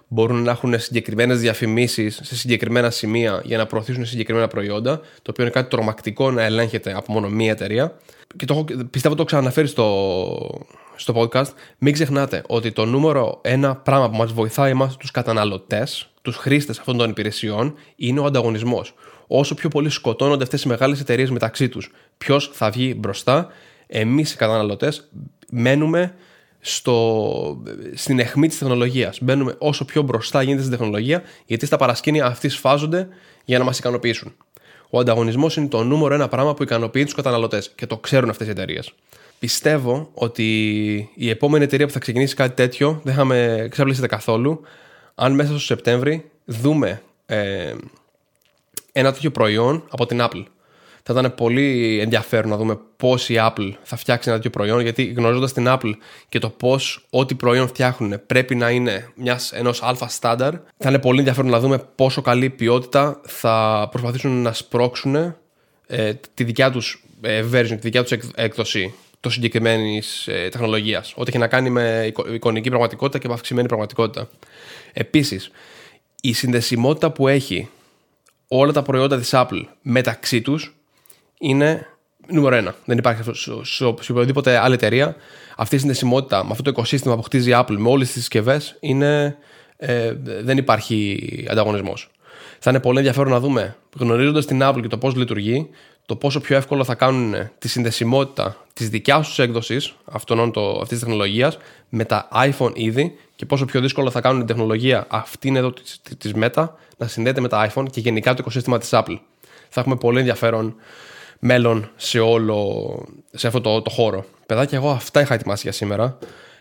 μπορούν 0.09 0.43
να 0.43 0.51
έχουν 0.51 0.79
συγκεκριμένες 0.79 1.41
διαφημίσεις 1.41 2.21
σε 2.23 2.37
συγκεκριμένα 2.37 2.91
σημεία 2.91 3.41
για 3.45 3.57
να 3.57 3.67
προωθήσουν 3.67 4.07
συγκεκριμένα 4.07 4.49
προϊόντα, 4.49 4.99
το 4.99 5.31
οποίο 5.31 5.45
είναι 5.45 5.53
κάτι 5.53 5.71
τρομακτικό 5.71 6.31
να 6.31 6.43
ελέγχεται 6.43 6.93
από 6.97 7.13
μόνο 7.13 7.29
μία 7.29 7.51
εταιρεία 7.51 7.97
και 8.37 8.45
το 8.45 8.65
πιστεύω 8.91 9.15
το 9.15 9.25
ξαναφέρει 9.25 9.67
στο, 9.67 10.65
στο 10.97 11.15
podcast, 11.17 11.49
μην 11.79 11.93
ξεχνάτε 11.93 12.43
ότι 12.47 12.73
το 12.73 12.85
νούμερο 12.85 13.39
ένα 13.43 13.77
πράγμα 13.77 14.11
που 14.11 14.17
μας 14.17 14.33
βοηθάει 14.33 14.71
εμάς 14.71 14.97
τους 14.97 15.11
καταναλωτές, 15.11 16.11
τους 16.23 16.37
χρήστες 16.37 16.79
αυτών 16.79 16.97
των 16.97 17.11
υπηρεσιών, 17.11 17.75
είναι 17.97 18.21
ο 18.21 18.25
ανταγωνισμός. 18.25 18.95
Όσο 19.37 19.55
πιο 19.55 19.69
πολύ 19.69 19.91
σκοτώνονται 19.91 20.43
αυτές 20.43 20.63
οι 20.63 20.69
μεγάλες 20.69 21.01
εταιρείες 21.01 21.31
μεταξύ 21.31 21.69
τους, 21.69 21.91
ποιος 22.19 22.51
θα 22.53 22.71
βγει 22.71 22.95
μπροστά, 22.99 23.49
εμείς 23.87 24.33
οι 24.33 24.37
καταναλωτές 24.37 25.09
μένουμε 25.51 26.15
στο, 26.61 27.63
στην 27.95 28.19
αιχμή 28.19 28.49
της 28.49 28.59
τεχνολογίας. 28.59 29.19
Μπαίνουμε 29.23 29.55
όσο 29.59 29.85
πιο 29.85 30.03
μπροστά 30.03 30.43
γίνεται 30.43 30.63
στην 30.63 30.77
τεχνολογία, 30.77 31.23
γιατί 31.47 31.67
στα 31.67 31.77
παρασκήνια 31.77 32.27
αυτοί 32.27 32.49
σφάζονται 32.49 33.09
για 33.45 33.59
να 33.59 33.65
μας 33.65 33.79
ικανοποιήσουν. 33.79 34.35
Ο 34.91 34.99
ανταγωνισμός 34.99 35.57
είναι 35.57 35.69
το 35.69 35.85
νούμερο 35.85 36.15
ένα 36.15 36.29
πράγμα 36.29 36.55
που 36.55 36.63
ικανοποιεί 36.63 37.05
τους 37.05 37.15
καταναλωτές 37.15 37.71
και 37.75 37.87
το 37.87 37.97
ξέρουν 37.99 38.31
αυτές 38.31 38.47
οι 38.47 38.51
εταιρείες. 38.51 38.93
Πιστεύω 39.39 40.11
ότι 40.15 41.11
η 41.15 41.29
επόμενη 41.29 41.65
εταιρεία 41.65 41.87
που 41.87 41.93
θα 41.93 41.99
ξεκινήσει 41.99 42.35
κάτι 42.35 42.55
τέτοιο 42.55 43.01
δεν 43.05 43.15
θα 43.15 43.25
με 43.25 43.55
εξαπλήσετε 43.59 44.07
καθόλου 44.07 44.61
αν 45.15 45.33
μέσα 45.35 45.51
στο 45.51 45.59
Σεπτέμβρη 45.59 46.31
δούμε 46.45 47.03
ε, 47.27 47.75
ένα 48.97 49.13
τέτοιο 49.13 49.31
προϊόν 49.31 49.85
από 49.91 50.07
την 50.07 50.19
Apple 50.21 50.45
θα 51.07 51.13
ήταν 51.19 51.35
πολύ 51.35 51.99
ενδιαφέρον 52.01 52.51
να 52.51 52.57
δούμε 52.57 52.79
πώς 52.97 53.29
η 53.29 53.35
Apple 53.39 53.73
θα 53.83 53.97
φτιάξει 53.97 54.29
ένα 54.29 54.37
τέτοιο 54.37 54.51
προϊόν, 54.51 54.81
γιατί 54.81 55.05
γνωρίζοντας 55.05 55.53
την 55.53 55.67
Apple 55.69 55.93
και 56.29 56.39
το 56.39 56.49
πώς 56.49 57.07
ό,τι 57.11 57.35
προϊόν 57.35 57.69
φτιάχνουν 57.69 58.21
πρέπει 58.27 58.55
να 58.55 58.71
είναι 58.71 59.13
ενός 59.53 59.83
αλφα 59.83 60.09
στάνταρ, 60.09 60.53
θα 60.79 60.89
είναι 60.89 60.99
πολύ 60.99 61.19
ενδιαφέρον 61.19 61.51
να 61.51 61.61
δούμε 61.61 61.79
πόσο 61.95 62.23
καλή 62.23 62.51
ποιότητα 62.51 63.21
θα 63.27 63.89
προσπαθήσουν 63.91 64.43
να 64.43 64.53
σπρώξουν 64.53 65.15
ε, 65.87 66.13
τη 66.35 66.45
δικιά 66.45 66.71
τους 66.71 67.05
ε, 67.21 67.45
version, 67.53 67.69
τη 67.69 67.77
δικιά 67.77 68.05
τους 68.05 68.19
έκδοση 68.35 68.95
το 69.21 69.31
συγκεκριμένης 69.31 70.27
ε, 70.29 70.49
τεχνολογίας. 70.51 71.13
Ό,τι 71.17 71.31
έχει 71.31 71.39
να 71.39 71.47
κάνει 71.47 71.71
με 71.71 72.13
εικονική 72.33 72.69
πραγματικότητα 72.69 73.19
και 73.19 73.29
με 73.29 73.35
αυξημένη 73.35 73.69
πραγματικότητα. 73.69 74.29
Επίσης, 74.93 75.51
η 76.21 76.33
συνδεσιμότητα 76.33 77.11
που 77.11 77.29
έχει 77.29 77.69
όλα 78.59 78.73
τα 78.73 78.83
προϊόντα 78.83 79.19
της 79.19 79.31
Apple 79.33 79.63
μεταξύ 79.83 80.43
τους 80.43 80.75
είναι 81.39 81.87
νούμερο 82.29 82.55
ένα. 82.55 82.75
Δεν 82.85 82.99
υπάρχει 82.99 83.23
σε 83.63 83.85
οποιοδήποτε 83.85 84.59
άλλη 84.59 84.75
εταιρεία. 84.75 85.17
Αυτή 85.57 85.75
η 85.75 85.79
συνδεσιμότητα 85.79 86.45
με 86.45 86.51
αυτό 86.51 86.63
το 86.63 86.71
οικοσύστημα 86.71 87.17
που 87.17 87.23
χτίζει 87.23 87.51
η 87.51 87.55
Apple 87.57 87.77
με 87.77 87.89
όλες 87.89 88.07
τις 88.07 88.17
συσκευές 88.17 88.77
είναι. 88.81 89.37
Ε, 89.77 90.13
δεν 90.43 90.59
υπάρχει 90.59 91.19
ανταγωνισμός. 91.51 92.11
Θα 92.59 92.71
είναι 92.71 92.81
πολύ 92.81 92.99
ενδιαφέρον 92.99 93.33
να 93.33 93.41
δούμε, 93.41 93.77
γνωρίζοντας 93.99 94.47
την 94.47 94.61
Apple 94.63 94.79
και 94.81 94.89
το 94.89 94.99
πώς 94.99 95.15
λειτουργεί, 95.15 95.69
το 96.07 96.17
πόσο 96.17 96.41
πιο 96.41 96.57
εύκολο 96.57 96.85
θα 96.85 96.95
κάνουν 96.95 97.51
τη 97.59 97.69
συνδεσιμότητα 97.69 98.57
της 98.73 98.89
δικιάς 98.89 99.27
τους 99.27 99.39
έκδοσης 99.39 99.95
αυτής 100.13 100.89
της 100.89 100.99
τεχνολογίας 100.99 101.59
με 101.89 102.05
τα 102.05 102.29
iPhone 102.33 102.73
ήδη 102.75 103.15
και 103.37 103.47
πόσο 103.47 103.65
πιο 103.65 103.81
δύσκολο 103.81 104.11
θα 104.11 104.21
κάνουν 104.21 104.39
την 104.39 104.47
τεχνολογία 104.47 105.07
αυτήν 105.09 105.57
εδώ 105.57 105.73
της 106.19 106.33
Meta 106.35 106.69
να 106.97 107.07
συνδέεται 107.07 107.41
με 107.41 107.49
τα 107.49 107.71
iPhone 107.71 107.87
και 107.91 108.01
γενικά 108.01 108.31
το 108.31 108.37
οικοσύστημα 108.41 108.79
της 108.79 108.89
Apple. 108.93 109.19
Θα 109.69 109.81
έχουμε 109.81 109.97
πολύ 109.97 110.19
ενδιαφέρον 110.19 110.75
μέλλον 111.39 111.91
σε 111.97 112.21
όλο 112.21 113.09
σε 113.33 113.47
αυτό 113.47 113.61
το, 113.61 113.83
το 113.83 113.91
χώρο. 113.91 114.25
Παιδάκια, 114.47 114.79
εγώ 114.79 114.91
αυτά 114.91 115.21
είχα 115.21 115.35
ετοιμάσει 115.35 115.63
για 115.63 115.73
σήμερα. 115.73 116.19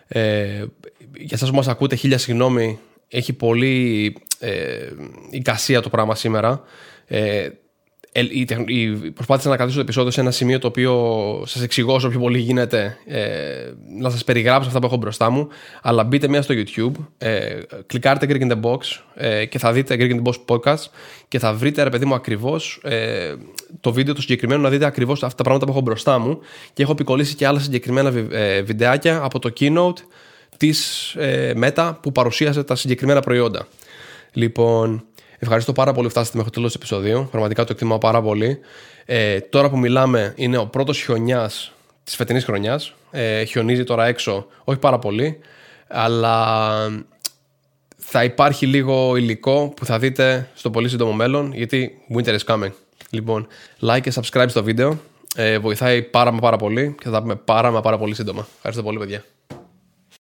Ε, 0.08 0.66
για 1.18 1.38
σας 1.38 1.50
που 1.50 1.56
μας 1.56 1.68
ακούτε, 1.68 1.96
χίλια 1.96 2.18
συγγνώμη, 2.18 2.80
έχει 3.08 3.34
πολύ 3.34 4.16
ε, 4.40 4.90
εικασία 5.30 5.82
το 5.82 5.90
πράγμα 5.90 6.16
σήμερα. 6.16 6.62
Ε, 7.06 7.50
προσπάθησα 9.14 9.50
να 9.50 9.56
κρατήσω 9.56 9.78
το 9.78 9.84
επεισόδιο 9.84 10.12
σε 10.12 10.22
ένα 10.22 10.32
σημείο 10.32 10.60
το 10.60 10.68
οποίο 10.68 11.44
σας 11.46 11.62
εξηγώ 11.62 11.94
όσο 11.94 12.10
πιο 12.10 12.20
πολύ 12.20 12.40
γίνεται 12.40 12.98
ε, 13.06 13.28
να 14.00 14.10
σας 14.10 14.24
περιγράψω 14.24 14.68
αυτά 14.68 14.80
που 14.80 14.86
έχω 14.86 14.98
μπροστά 14.98 15.30
μου. 15.30 15.48
Αλλά 15.82 16.04
μπείτε 16.04 16.28
μέσα 16.28 16.44
στο 16.44 16.54
YouTube 16.54 17.04
ε, 17.18 17.60
κλικάρετε 17.86 18.26
Greek 18.30 18.42
in 18.42 18.52
the 18.52 18.62
Box 18.62 18.78
ε, 19.16 19.46
και 19.46 19.60
θα 19.60 19.72
δείτε 19.72 19.96
Greek 20.00 20.12
in 20.12 20.22
the 20.22 20.32
Box 20.32 20.34
podcast 20.46 20.84
και 21.28 21.40
θα 21.40 21.54
βρείτε 21.54 21.84
ρε 21.84 21.90
παιδί 21.90 22.06
μου 22.06 22.14
ακριβώς 22.14 22.80
ε, 22.84 23.36
το 23.80 23.94
βίντεο 23.94 24.14
το 24.14 24.22
συγκεκριμένο 24.22 24.62
να 24.62 24.70
δείτε 24.70 24.86
ακριβώς 24.86 25.24
αυτά 25.24 25.36
τα 25.36 25.44
πράγματα 25.44 25.66
που 25.66 25.72
έχω 25.72 25.82
μπροστά 25.82 26.20
μου. 26.20 26.40
Και 26.74 26.84
έχω 26.84 26.92
επικολλήσει 26.92 27.36
και 27.36 27.48
άλλα 27.48 27.60
συγκεκριμένα 27.60 28.14
ε, 28.32 28.62
βιντεάκια 28.62 29.20
από 29.24 29.40
το 29.40 29.54
keynote 29.60 29.98
της 30.58 31.10
ε, 31.16 31.54
Meta 31.62 31.94
που 32.02 32.12
παρουσίασε 32.12 32.64
τα 32.64 32.76
συγκεκριμένα 32.76 33.20
προϊόντα. 33.20 33.68
Λοιπόν 34.34 35.06
Ευχαριστώ 35.44 35.74
πάρα 35.74 35.94
πολύ 35.94 36.06
που 36.06 36.12
φτάσατε 36.12 36.38
μέχρι 36.38 36.52
το 36.52 36.58
τέλος 36.58 36.72
του 36.72 36.78
επεισοδίου. 36.82 37.28
Πραγματικά 37.32 37.64
το 37.64 37.72
εκτιμάω 37.72 37.98
πάρα 37.98 38.22
πολύ. 38.22 38.60
Ε, 39.06 39.40
τώρα 39.40 39.70
που 39.70 39.78
μιλάμε, 39.78 40.34
είναι 40.36 40.58
ο 40.58 40.66
πρώτος 40.66 41.02
χιονιάς 41.02 41.72
της 42.04 42.16
φετινής 42.16 42.44
χρονιάς. 42.44 42.94
Ε, 43.12 43.44
χιονίζει 43.44 43.84
τώρα 43.84 44.06
έξω, 44.06 44.46
όχι 44.64 44.80
πάρα 44.80 45.00
πολύ, 45.00 45.40
αλλά 45.88 46.58
θα 47.98 48.24
υπάρχει 48.24 48.66
λίγο 48.66 49.16
υλικό 49.16 49.74
που 49.76 49.86
θα 49.86 50.00
δείτε 50.00 50.50
στο 50.54 50.70
πολύ 50.70 50.90
σύντομο 50.90 51.12
μέλλον, 51.12 51.54
γιατί 51.54 51.92
winter 52.16 52.38
is 52.38 52.46
coming. 52.46 52.72
Λοιπόν, 53.10 53.48
like 53.82 54.02
και 54.02 54.14
subscribe 54.16 54.50
στο 54.50 54.64
βίντεο. 54.64 55.00
Ε, 55.36 55.60
βοηθάει 55.60 56.02
πάρα 56.02 56.32
μα 56.32 56.40
πάρα 56.40 56.58
πολύ 56.58 56.96
και 56.98 57.04
θα 57.04 57.12
τα 57.12 57.22
πούμε 57.22 57.36
πάρα 57.36 57.72
μα 57.72 57.82
πάρα 57.82 57.98
πολύ 57.98 58.16
σύντομα. 58.16 58.48
Ευχαριστώ 58.56 58.84
πολύ, 58.84 58.98
παιδιά. 58.98 59.24